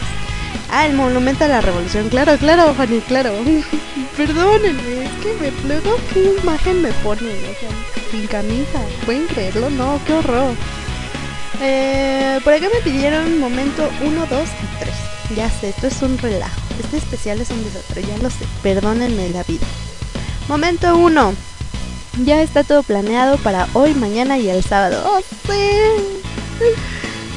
[0.72, 3.34] Ah, el Monumento a la Revolución, claro, claro, Fanny, claro.
[4.18, 7.70] Perdónenme, es que me luego qué imagen me ponen, o sea,
[8.12, 8.80] sin camisa.
[9.06, 9.70] ¿Pueden creerlo?
[9.72, 10.54] No, qué horror.
[11.62, 14.96] Eh, por acá me pidieron momento 1, 2 y 3.
[15.36, 16.62] Ya sé, esto es un relajo.
[16.80, 18.46] Este especial es un desastre, ya lo sé.
[18.62, 19.66] Perdónenme la vida.
[20.48, 21.34] Momento 1.
[22.26, 25.02] Ya está todo planeado para hoy, mañana y el sábado.
[25.06, 26.66] ¡Oh, sí!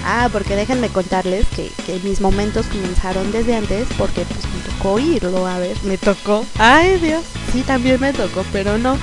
[0.05, 4.99] Ah, porque déjenme contarles que, que mis momentos comenzaron desde antes porque pues me tocó
[4.99, 5.77] irlo a ver.
[5.85, 6.45] Me tocó.
[6.59, 7.23] Ay, Dios.
[7.53, 8.99] Sí, también me tocó, pero no.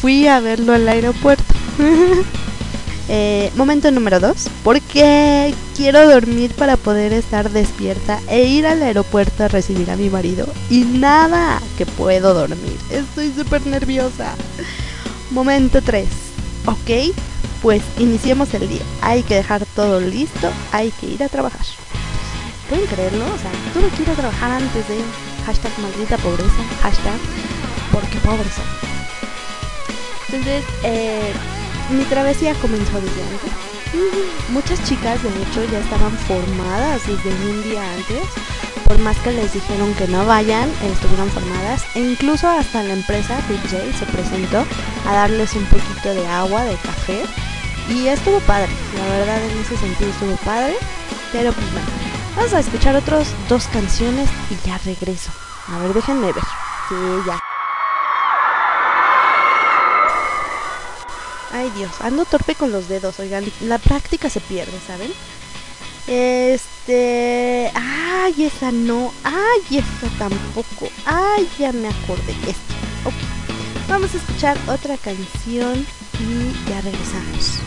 [0.00, 1.54] Fui a verlo al aeropuerto.
[3.10, 4.50] Eh, momento número 2.
[4.62, 10.10] Porque quiero dormir para poder estar despierta e ir al aeropuerto a recibir a mi
[10.10, 10.46] marido.
[10.68, 12.76] Y nada, que puedo dormir.
[12.90, 14.34] Estoy súper nerviosa.
[15.30, 16.06] Momento 3.
[16.66, 17.14] Ok,
[17.62, 18.82] pues iniciemos el día.
[19.02, 20.50] Hay que dejar todo listo.
[20.72, 21.64] Hay que ir a trabajar.
[22.68, 23.24] ¿Pueden creerlo?
[23.24, 24.98] O sea, tuve que ir a trabajar antes de
[25.46, 26.62] hashtag maldita pobreza.
[26.82, 27.18] Hashtag
[27.92, 28.64] porque pobre soy.
[30.28, 31.32] Entonces, eh,
[31.90, 33.68] mi travesía comenzó desde antes.
[34.50, 38.22] Muchas chicas, de hecho, ya estaban formadas desde un día antes.
[38.88, 41.84] Por más que les dijeron que no vayan, estuvieron formadas.
[41.94, 44.64] E incluso hasta la empresa Big J se presentó
[45.06, 47.22] a darles un poquito de agua, de café.
[47.90, 50.74] Y estuvo padre, la verdad en ese sentido estuvo padre.
[51.32, 51.86] Pero pues bueno,
[52.34, 55.30] vamos a escuchar otros dos canciones y ya regreso.
[55.68, 56.44] A ver, déjenme ver.
[56.88, 56.94] Sí,
[57.26, 57.38] ya.
[61.52, 65.12] Ay Dios, ando torpe con los dedos, oigan, la práctica se pierde, ¿saben?
[66.08, 67.70] Este...
[67.74, 69.12] Ay, esa no.
[69.22, 70.88] Ay, esa tampoco.
[71.04, 72.32] Ay, ya me acordé.
[72.46, 72.74] Esta.
[73.04, 73.14] Ok.
[73.88, 75.86] Vamos a escuchar otra canción
[76.18, 77.58] y ya regresamos.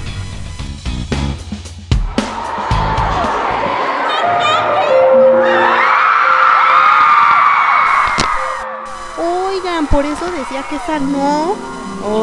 [9.19, 11.55] Oigan, por eso decía que esa no.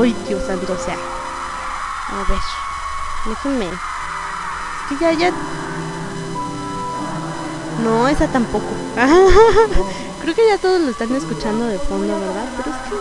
[0.00, 0.94] Ay, Dios santo, sea.
[0.94, 2.38] A ver,
[3.24, 3.66] déjenme.
[3.66, 5.32] Es que ya, ya.
[7.82, 8.66] No, esa tampoco.
[10.22, 12.48] Creo que ya todos lo están escuchando de fondo, ¿verdad?
[12.56, 12.96] Pero es que.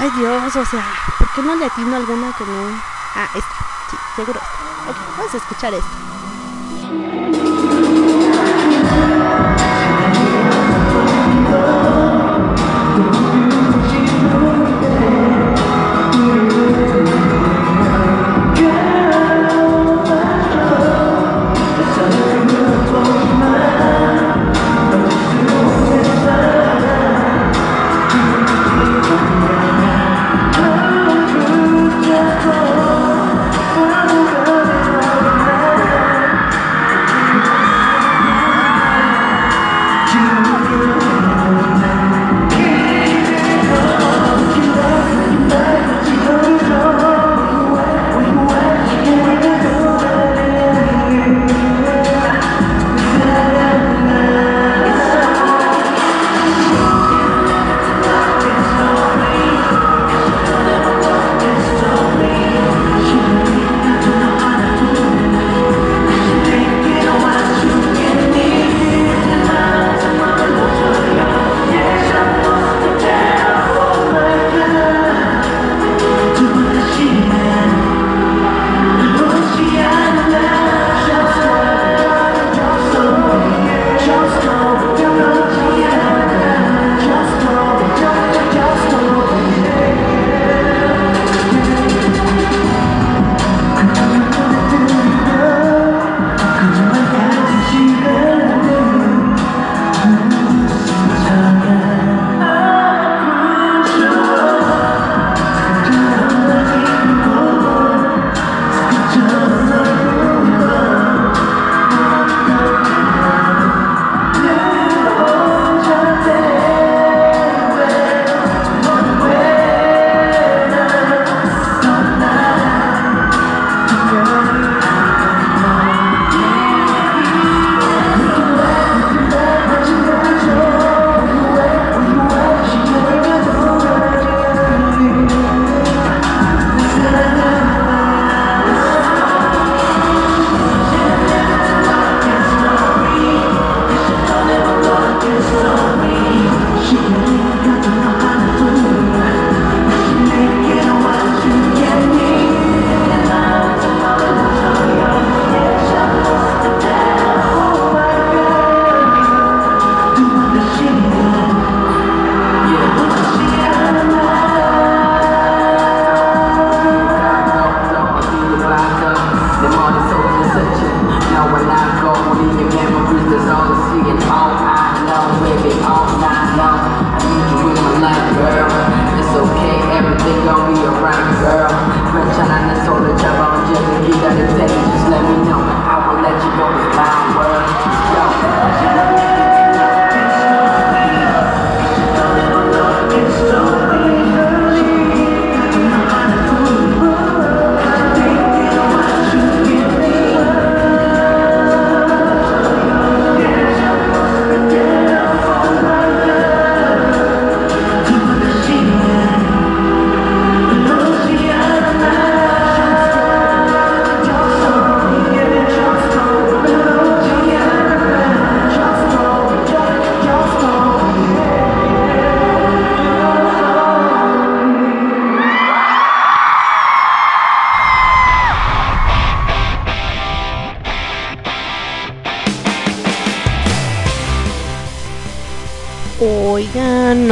[0.00, 0.84] Ay, Dios, o sea,
[1.18, 2.82] ¿por qué no le atino alguna que no?
[3.16, 3.66] Ah, esta.
[3.90, 4.90] Sí, seguro esta.
[4.90, 6.04] Ok, vamos a escuchar esta.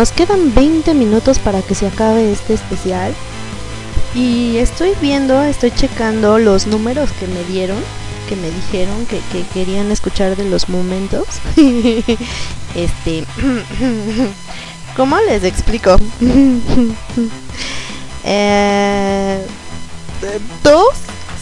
[0.03, 3.15] Nos quedan 20 minutos para que se acabe este especial.
[4.17, 7.79] Y estoy viendo, estoy checando los números que me dieron,
[8.29, 11.29] que me dijeron que, que querían escuchar de los momentos.
[12.75, 13.25] este.
[14.97, 15.97] ¿Cómo les explico?
[18.25, 19.47] eh,
[20.65, 20.95] dos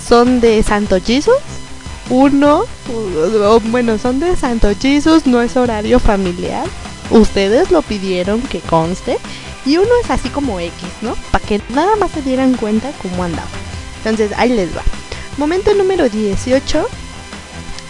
[0.07, 1.39] son de Santo Jesus.
[2.11, 2.67] Uno,
[3.71, 6.67] bueno, son de Santo Jesus, no es horario familiar.
[7.11, 9.19] Ustedes lo pidieron que conste.
[9.67, 10.73] Y uno es así como X,
[11.03, 11.15] ¿no?
[11.31, 13.49] Para que nada más se dieran cuenta cómo andaba.
[13.99, 14.83] Entonces, ahí les va.
[15.37, 16.87] Momento número 18.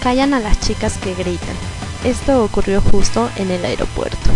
[0.03, 1.57] Callan a las chicas que gritan.
[2.05, 4.31] Esto ocurrió justo en el aeropuerto.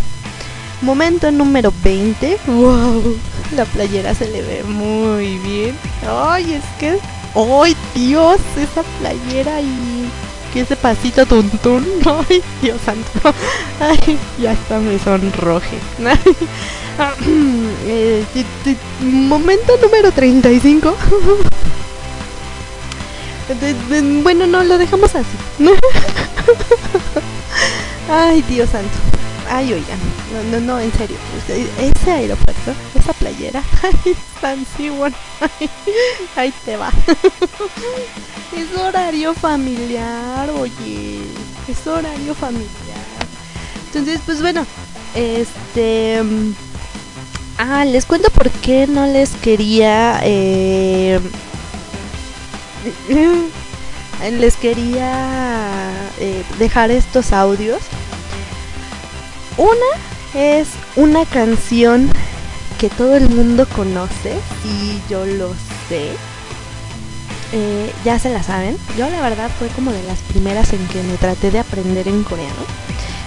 [0.82, 2.38] Momento número 20.
[2.46, 3.16] ¡Wow!
[3.56, 5.76] La playera se le ve muy bien.
[6.06, 6.98] ¡Ay, es que!
[7.34, 8.38] ¡Ay, Dios!
[8.56, 9.93] Esa playera y.
[10.60, 11.86] ese pasito tuntún.
[12.28, 13.34] ¡Ay, Dios santo!
[13.80, 15.78] ¡Ay, ya hasta me sonroje!
[17.86, 18.24] Eh,
[19.00, 20.96] momento número 35.
[23.60, 25.26] De- de- bueno, no, lo dejamos así.
[28.08, 28.88] Ay, Dios santo.
[29.56, 29.98] Ay, oigan.
[30.32, 31.16] No, no, no, en serio.
[31.78, 33.62] Ese- aeropuerto, esa playera.
[34.04, 35.14] Ay, San Simón.
[35.40, 35.70] Ay,
[36.36, 36.90] ahí te va.
[38.54, 41.20] Es horario familiar, oye.
[41.66, 43.04] Es horario familiar.
[43.86, 44.66] Entonces, pues bueno.
[45.14, 46.22] Este.
[46.22, 46.52] mm,
[47.58, 50.20] Ah, les cuento por qué no les quería.
[50.24, 51.20] Eh,
[54.32, 57.78] les quería eh, dejar estos audios.
[59.56, 59.74] Una
[60.34, 62.10] es una canción
[62.78, 65.50] que todo el mundo conoce y yo lo
[65.88, 66.10] sé.
[67.52, 68.76] Eh, ya se la saben.
[68.98, 72.24] Yo la verdad fue como de las primeras en que me traté de aprender en
[72.24, 72.52] coreano.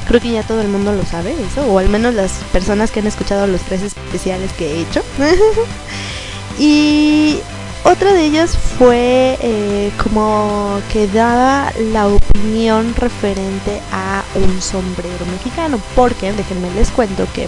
[0.07, 2.99] Creo que ya todo el mundo lo sabe eso, o al menos las personas que
[2.99, 5.03] han escuchado los tres especiales que he hecho.
[6.59, 7.39] y
[7.83, 15.79] otra de ellas fue eh, como que daba la opinión referente a un sombrero mexicano,
[15.95, 17.47] porque déjenme les cuento que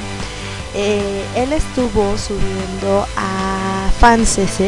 [0.76, 4.60] eh, él estuvo subiendo a fanses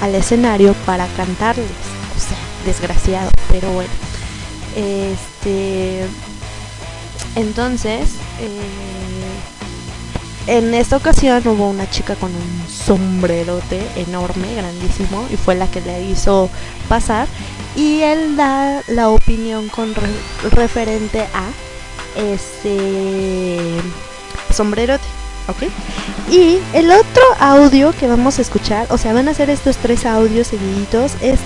[0.00, 3.90] al escenario para cantarles, o sea, desgraciado, pero bueno.
[4.76, 6.06] Este
[7.36, 8.10] entonces,
[8.40, 8.93] eh,
[10.46, 15.80] en esta ocasión hubo una chica con un sombrerote enorme, grandísimo, y fue la que
[15.80, 16.50] le hizo
[16.88, 17.26] pasar.
[17.76, 23.58] Y él da la opinión con re- referente a ese
[24.52, 25.04] sombrerote,
[25.48, 25.64] ¿ok?
[26.30, 30.06] Y el otro audio que vamos a escuchar, o sea, van a ser estos tres
[30.06, 31.40] audios seguiditos, es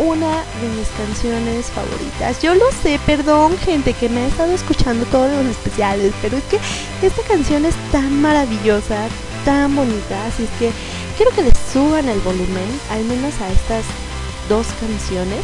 [0.00, 2.40] una de mis canciones favoritas.
[2.42, 6.44] Yo lo sé, perdón gente que me ha estado escuchando todos los especiales, pero es
[6.44, 6.58] que
[7.06, 9.08] esta canción es tan maravillosa,
[9.44, 10.72] tan bonita, así es que
[11.16, 13.84] quiero que le suban el volumen, al menos a estas
[14.48, 15.40] dos canciones,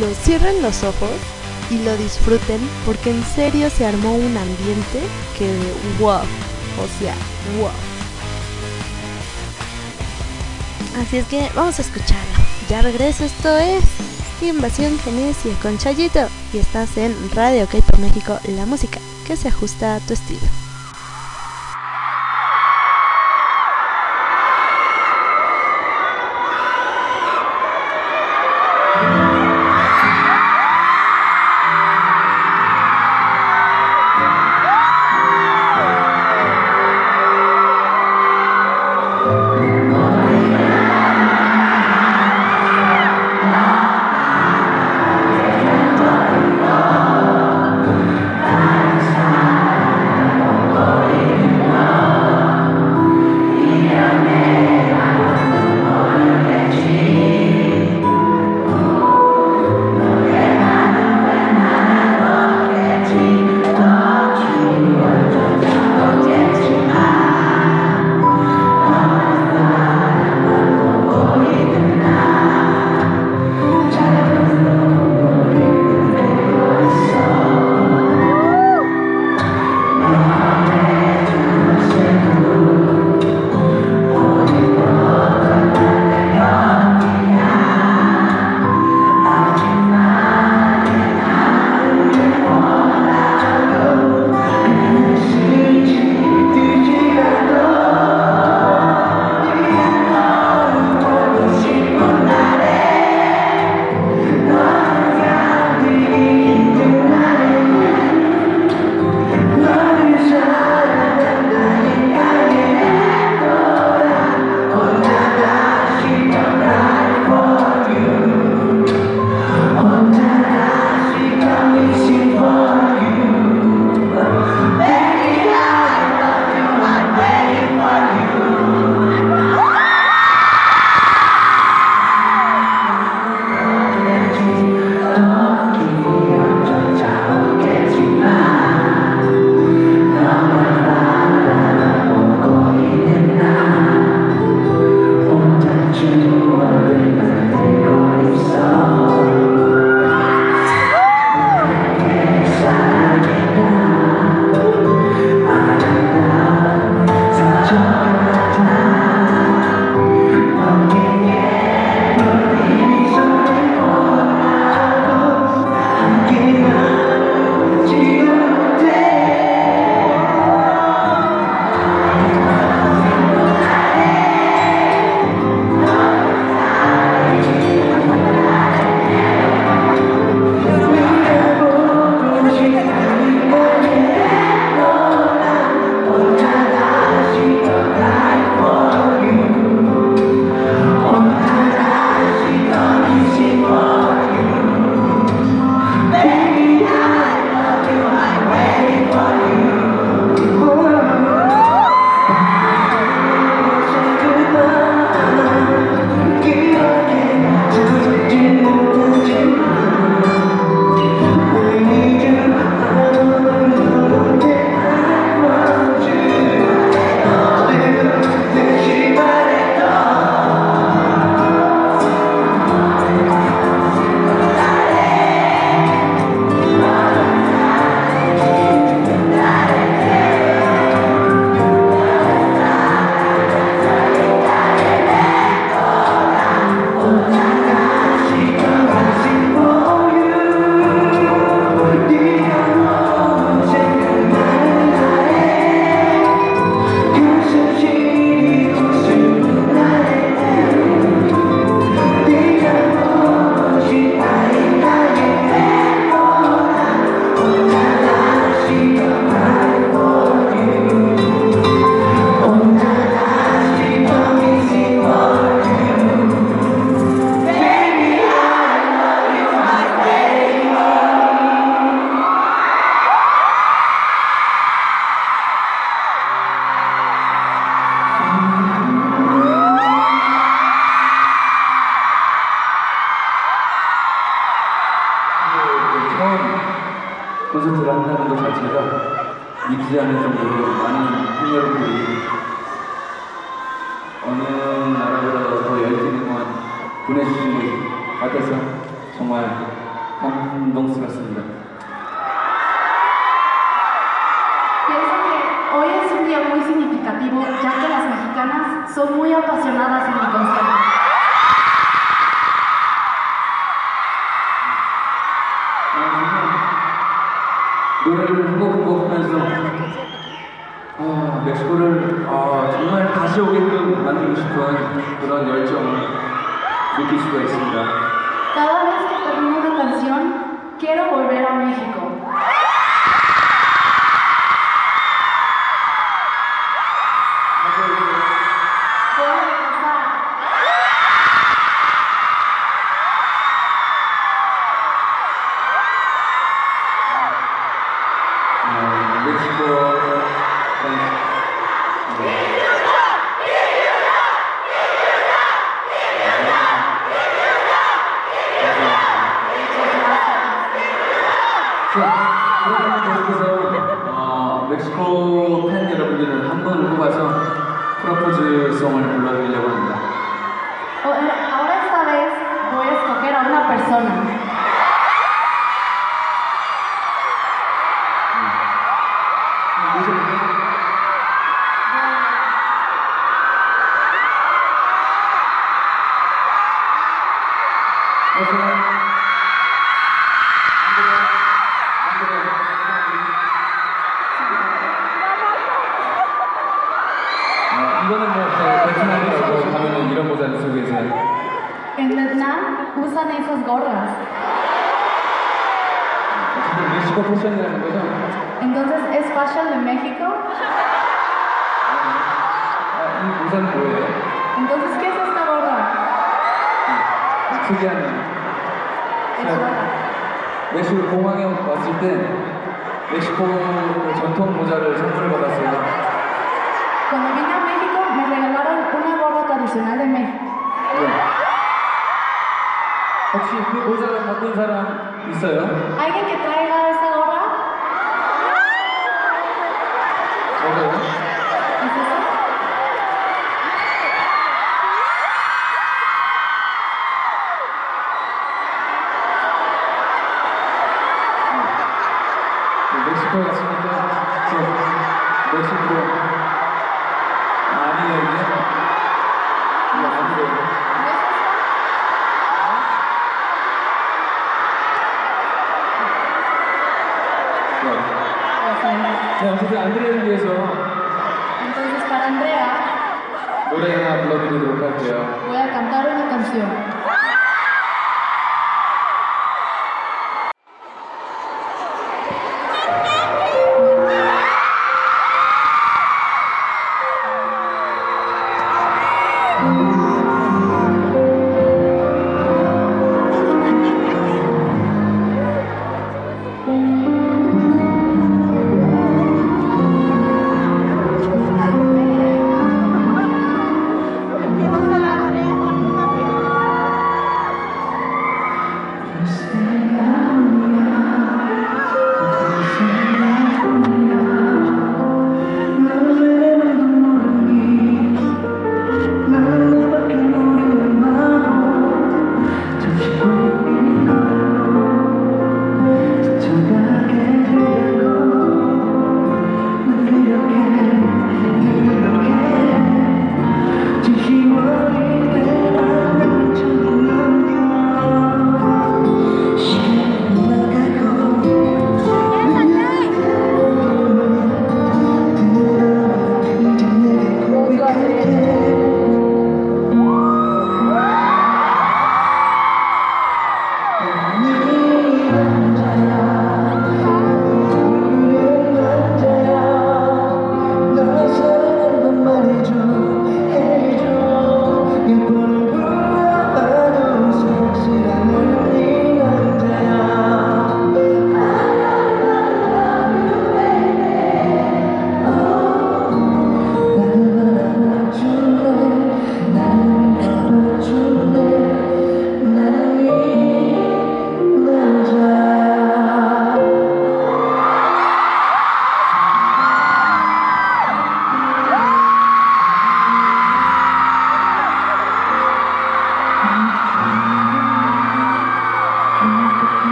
[0.00, 1.10] lo cierren los ojos
[1.70, 5.00] y lo disfruten, porque en serio se armó un ambiente
[5.36, 5.48] que
[5.98, 7.14] wow, o sea,
[7.58, 7.70] wow.
[11.02, 12.53] Así es que vamos a escucharlo.
[12.68, 13.84] Ya regreso, esto es
[14.40, 19.48] Invasión Genesia con Chayito y estás en Radio OK por México, la música que se
[19.48, 20.63] ajusta a tu estilo.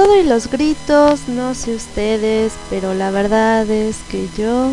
[0.00, 4.70] Todo y los gritos, no sé ustedes, pero la verdad es que yo...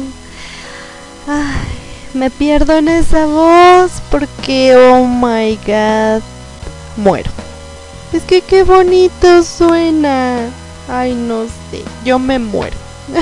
[1.28, 1.68] Ay,
[2.14, 6.22] me pierdo en esa voz porque, oh my god,
[6.96, 7.30] muero.
[8.14, 10.50] Es que qué bonito suena.
[10.88, 12.78] Ay, no sé, yo me muero.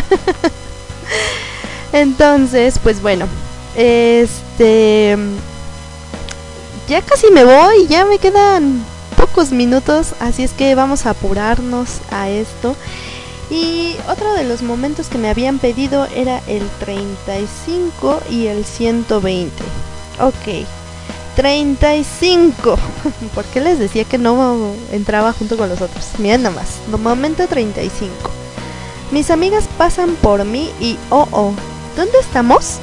[1.91, 3.25] Entonces, pues bueno,
[3.75, 5.17] este...
[6.87, 8.85] Ya casi me voy, ya me quedan
[9.25, 12.75] pocos minutos, así es que vamos a apurarnos a esto.
[13.49, 19.51] Y otro de los momentos que me habían pedido era el 35 y el 120.
[20.19, 20.67] Ok,
[21.35, 22.77] 35.
[23.35, 26.05] ¿Por qué les decía que no entraba junto con los otros?
[26.19, 28.13] Miren nada más, momento 35.
[29.09, 31.53] Mis amigas pasan por mí y oh oh,
[31.95, 32.77] ¿dónde estamos?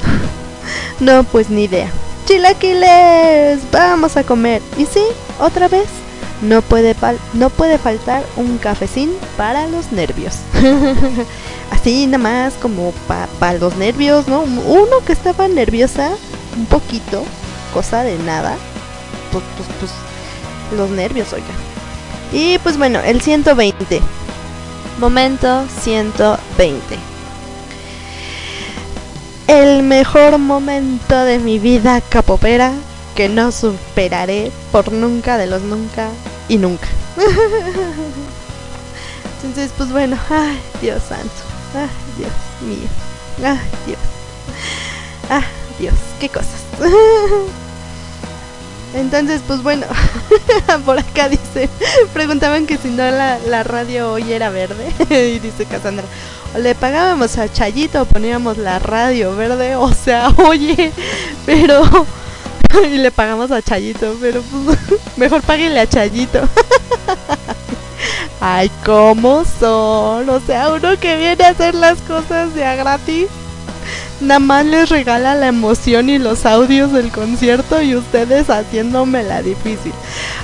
[1.01, 1.91] no, pues ni idea.
[2.27, 4.61] Chilaquiles, vamos a comer.
[4.77, 5.03] Y sí,
[5.39, 6.02] otra vez
[6.43, 6.95] no puede,
[7.35, 10.35] no puede faltar un cafecín para los nervios.
[11.71, 12.93] Así nada más como
[13.39, 14.41] para los nervios, ¿no?
[14.43, 16.11] Uno que estaba nerviosa,
[16.57, 17.25] un poquito,
[17.73, 18.57] cosa de nada.
[19.31, 19.93] Pues, pues, pues,
[20.77, 21.47] los nervios, oiga.
[22.33, 24.01] Y pues bueno, el 120.
[24.99, 26.83] Momento 120.
[29.47, 32.73] El mejor momento de mi vida capopera
[33.15, 36.09] que no superaré por nunca de los nunca
[36.53, 36.87] y nunca.
[39.37, 41.33] Entonces, pues bueno, ay, Dios santo,
[41.75, 41.89] ay,
[42.19, 42.31] Dios
[42.61, 42.89] mío,
[43.39, 43.99] ay, Dios,
[45.31, 45.45] ay,
[45.79, 46.61] Dios, qué cosas.
[48.95, 49.87] Entonces, pues bueno,
[50.85, 51.71] por acá dice,
[52.13, 56.05] preguntaban que si no la, la radio hoy era verde, y dice Cassandra,
[56.55, 60.93] o le pagábamos a Chayito poníamos la radio verde, o sea, oye,
[61.47, 61.83] pero
[62.93, 64.79] y le pagamos a Chayito, pero pues
[65.17, 66.41] mejor páguenle a Chayito.
[68.41, 70.29] Ay, ¿cómo son?
[70.29, 73.29] O sea, uno que viene a hacer las cosas de a gratis,
[74.21, 79.43] nada más les regala la emoción y los audios del concierto y ustedes haciéndome la
[79.43, 79.93] difícil.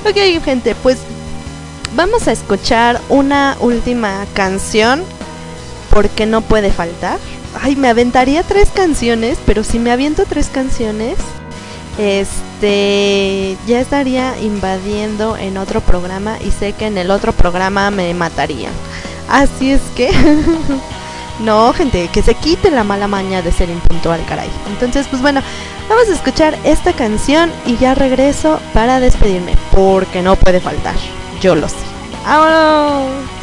[0.09, 0.99] Ok, gente, pues
[1.97, 5.03] vamos a escuchar una última canción
[5.91, 7.19] porque no puede faltar.
[7.61, 11.17] Ay, me aventaría tres canciones, pero si me aviento tres canciones,
[11.99, 18.15] este ya estaría invadiendo en otro programa y sé que en el otro programa me
[18.15, 18.73] matarían.
[19.29, 20.11] Así es que
[21.41, 24.51] no, gente, que se quite la mala maña de ser impuntual, caray.
[24.69, 25.43] Entonces, pues bueno,
[25.89, 30.95] vamos a escuchar esta canción y ya regreso para despedirme, porque no puede faltar.
[31.41, 31.77] Yo lo sé.
[32.25, 33.38] ¡Vámonos!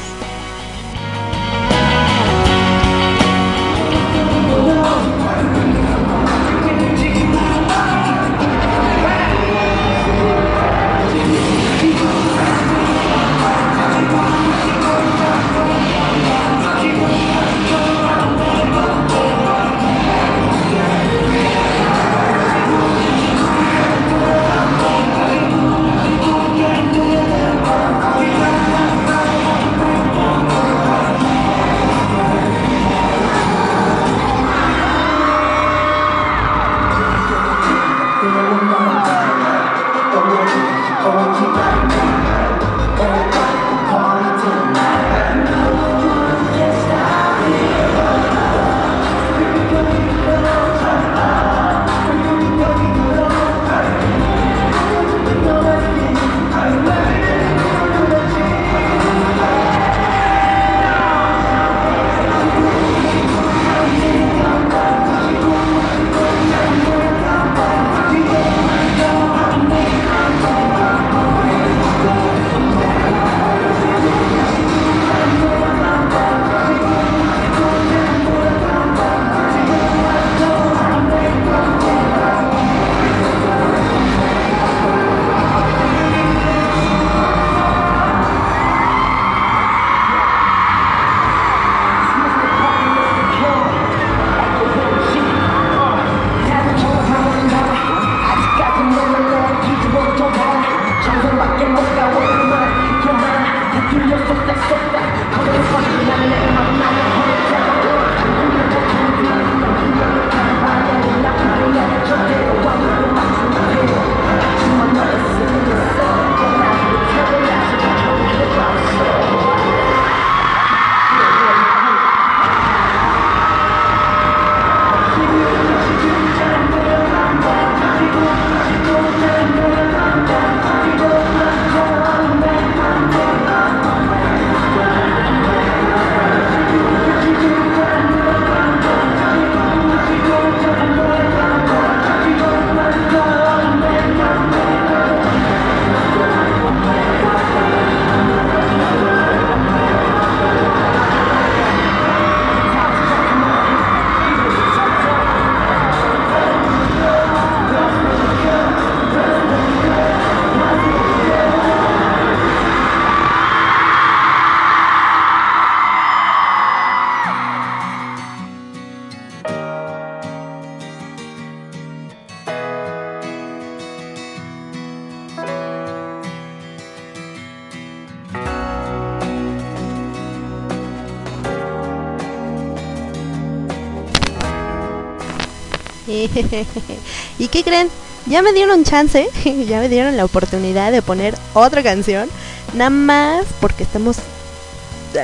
[187.40, 187.90] ¿Y qué creen?
[188.28, 189.30] Ya me dieron chance,
[189.68, 192.30] ya me dieron la oportunidad de poner otra canción.
[192.74, 194.18] Nada más porque estamos...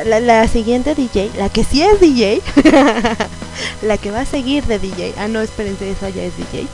[0.05, 2.41] La, siguiente DJ, la que sí es DJ,
[3.81, 5.15] la que va a seguir de DJ.
[5.17, 6.65] Ah, no, espérense, esa ya es DJ.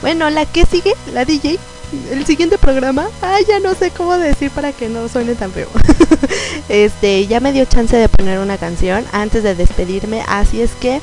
[0.00, 1.58] Bueno, la que sigue, la DJ,
[2.10, 5.68] el siguiente programa, ah, ya no sé cómo decir para que no suene tan feo.
[6.70, 11.00] este, ya me dio chance de poner una canción antes de despedirme, así es que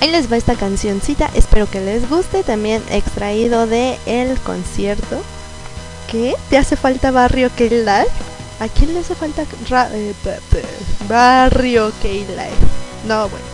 [0.00, 5.20] ahí les va esta cancioncita, espero que les guste, también extraído de el concierto.
[6.10, 6.34] ¿Qué?
[6.50, 8.06] ¿Te hace falta Barrio K-Live?
[8.60, 10.14] ¿A quién le hace falta eh,
[11.08, 12.56] Barrio K-Live?
[13.06, 13.44] No, bueno.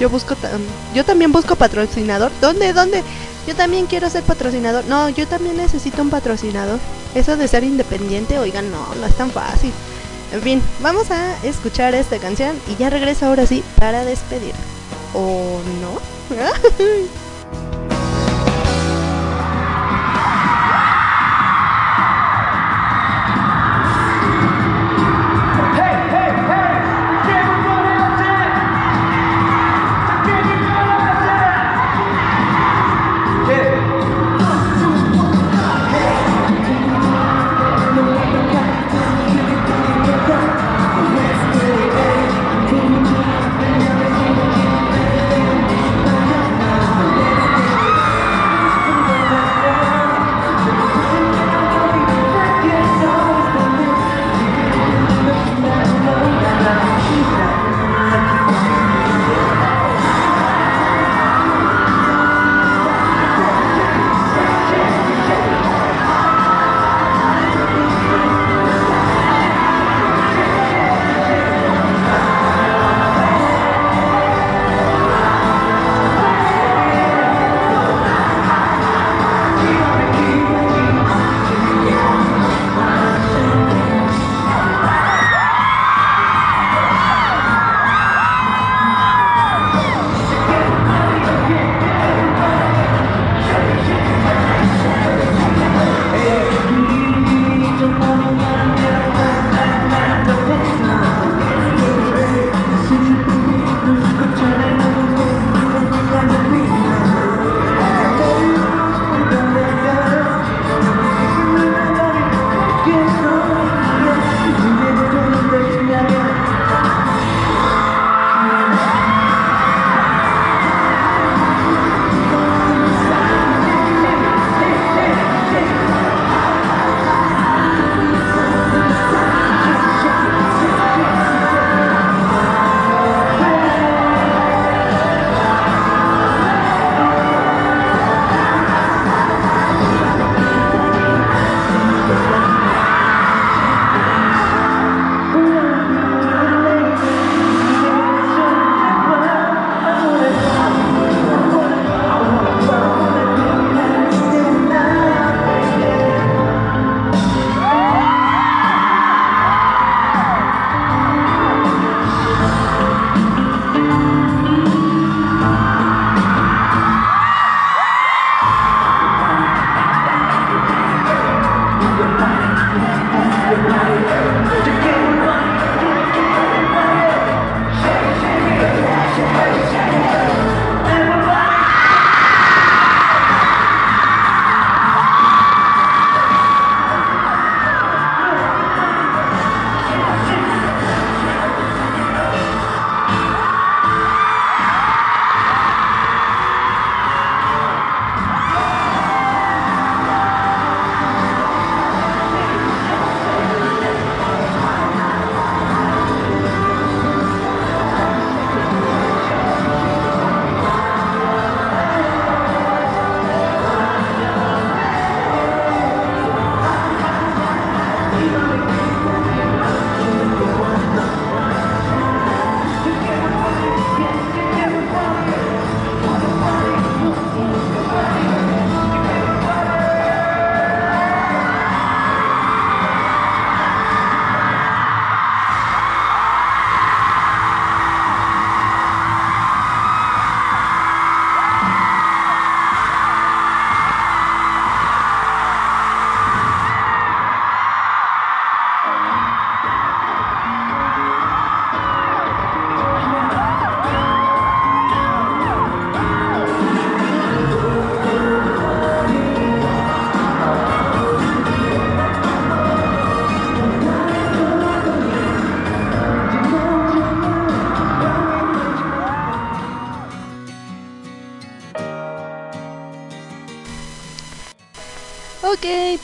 [0.00, 0.64] Yo busco tam-
[0.94, 2.32] yo también busco patrocinador.
[2.40, 2.72] ¿Dónde?
[2.72, 3.02] ¿Dónde?
[3.46, 4.84] Yo también quiero ser patrocinador.
[4.86, 6.78] No, yo también necesito un patrocinador.
[7.14, 9.72] Eso de ser independiente, oigan, no, no es tan fácil.
[10.32, 14.54] En fin, vamos a escuchar esta canción y ya regreso ahora sí para despedir.
[15.12, 16.00] ¿O no?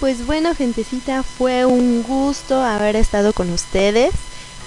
[0.01, 4.12] pues bueno, gentecita, fue un gusto haber estado con ustedes.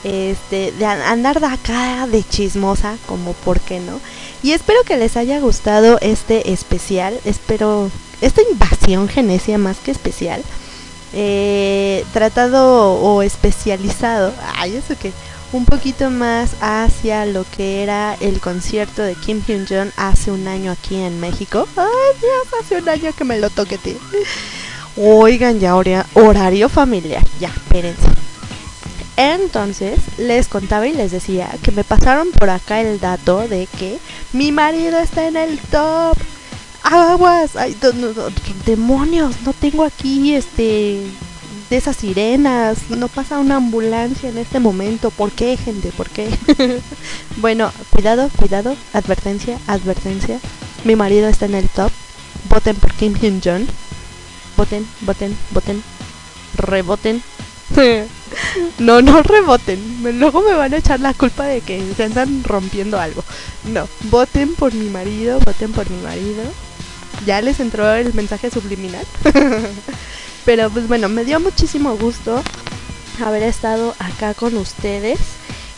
[0.03, 3.99] Este, de andar de acá de chismosa, como por qué no.
[4.41, 7.19] Y espero que les haya gustado este especial.
[7.25, 7.91] Espero
[8.21, 10.41] esta invasión genesia más que especial.
[11.13, 14.33] Eh, tratado o especializado.
[14.55, 15.11] Ay, eso que
[15.51, 20.47] un poquito más hacia lo que era el concierto de Kim Hyun Jong hace un
[20.47, 21.67] año aquí en México.
[21.75, 23.97] Ay, Dios, hace un año que me lo toqueté.
[25.01, 27.23] Oigan, ya horario familiar.
[27.39, 28.01] Ya, espérense.
[29.15, 33.97] Entonces les contaba y les decía que me pasaron por acá el dato de que
[34.33, 36.17] mi marido está en el top.
[36.83, 37.77] Aguas, ay,
[38.65, 41.01] demonios, no tengo aquí este
[41.69, 45.11] de esas sirenas, no pasa una ambulancia en este momento.
[45.11, 45.91] ¿Por qué, gente?
[45.95, 46.29] ¿Por qué?
[47.37, 50.39] bueno, cuidado, cuidado, advertencia, advertencia.
[50.83, 51.91] Mi marido está en el top.
[52.49, 53.67] Voten por Kim Hyun Jong.
[54.59, 55.81] Voten, voten, voten.
[56.57, 57.23] Reboten.
[58.79, 59.79] no, no reboten.
[60.19, 63.23] Luego me van a echar la culpa de que se andan rompiendo algo.
[63.71, 66.43] No, voten por mi marido, voten por mi marido.
[67.25, 69.05] Ya les entró el mensaje subliminal.
[70.45, 72.43] Pero pues bueno, me dio muchísimo gusto
[73.23, 75.19] haber estado acá con ustedes.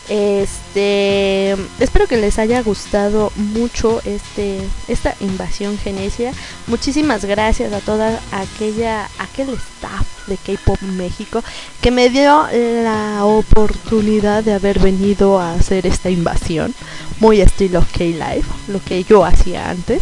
[0.09, 6.33] Este, espero que les haya gustado mucho este esta invasión genesia.
[6.67, 11.43] Muchísimas gracias a toda aquella aquel staff de K-Pop México
[11.81, 16.73] que me dio la oportunidad de haber venido a hacer esta invasión,
[17.19, 20.01] muy estilo K-Live, lo que yo hacía antes.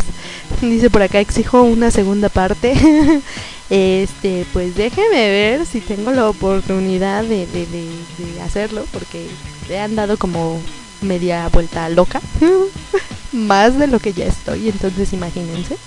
[0.61, 2.73] Dice por acá exijo una segunda parte.
[3.69, 9.27] este, pues déjeme ver si tengo la oportunidad de, de, de hacerlo porque
[9.69, 10.59] he andado como
[11.01, 12.21] media vuelta loca.
[13.31, 15.77] Más de lo que ya estoy, entonces imagínense.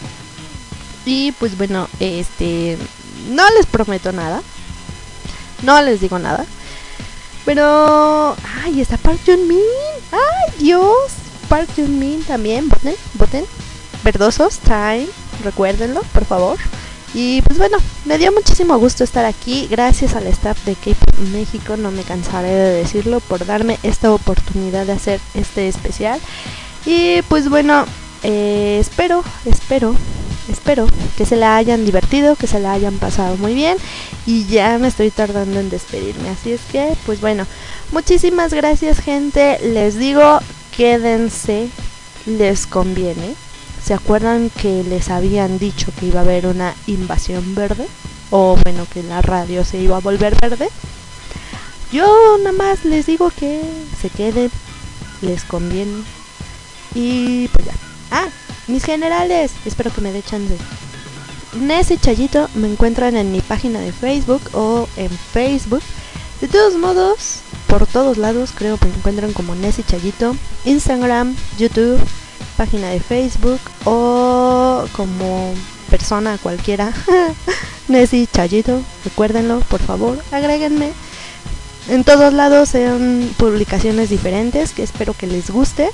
[1.04, 2.78] Y pues bueno, este
[3.30, 4.42] no les prometo nada.
[5.62, 6.46] No les digo nada.
[7.44, 9.58] Pero ay, está Park Jun Min.
[10.12, 11.12] Ay, Dios.
[11.48, 13.44] Park Jun Min también, voten, voten.
[14.04, 15.08] Verdosos time,
[15.44, 16.58] recuérdenlo, por favor.
[17.14, 17.76] Y pues bueno,
[18.06, 19.68] me dio muchísimo gusto estar aquí.
[19.70, 20.96] Gracias al staff de Cape
[21.32, 26.20] México, no me cansaré de decirlo, por darme esta oportunidad de hacer este especial.
[26.86, 27.84] Y pues bueno,
[28.22, 29.94] eh, espero, espero,
[30.48, 30.86] espero
[31.16, 33.76] que se la hayan divertido, que se la hayan pasado muy bien.
[34.26, 36.30] Y ya me estoy tardando en despedirme.
[36.30, 37.46] Así es que, pues bueno,
[37.92, 39.58] muchísimas gracias gente.
[39.62, 40.38] Les digo,
[40.74, 41.68] quédense,
[42.24, 43.34] les conviene.
[43.84, 47.86] ¿Se acuerdan que les habían dicho que iba a haber una invasión verde?
[48.30, 50.68] O bueno, que la radio se iba a volver verde.
[51.92, 53.60] Yo nada más les digo que
[54.00, 54.50] se queden,
[55.20, 56.04] les conviene.
[56.94, 57.74] Y pues ya.
[58.10, 58.28] Ah,
[58.68, 60.56] mis generales, espero que me dé chance.
[61.60, 65.82] Ness y Chayito me encuentran en mi página de Facebook o en Facebook.
[66.40, 70.36] De todos modos, por todos lados creo que me encuentran como Ness y Chayito.
[70.64, 71.98] Instagram, YouTube,
[72.56, 75.54] página de Facebook o como
[75.90, 76.92] persona cualquiera.
[77.88, 80.92] Nessie Chayito, recuérdenlo, por favor, agréguenme.
[81.88, 85.90] En todos lados sean publicaciones diferentes que espero que les guste.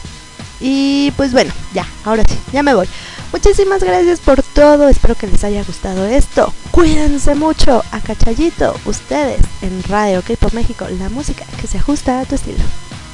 [0.60, 2.88] Y pues bueno, ya, ahora sí, ya me voy.
[3.32, 6.52] Muchísimas gracias por todo, espero que les haya gustado esto.
[6.70, 12.24] Cuídense mucho, a Cachayito, ustedes en Radio K-Pop México, la música que se ajusta a
[12.24, 12.64] tu estilo.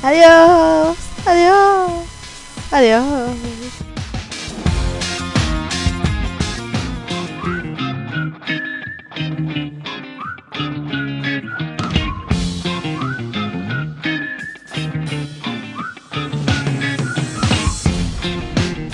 [0.02, 0.96] Adiós,
[1.26, 2.13] adiós.
[2.74, 3.04] Adiós.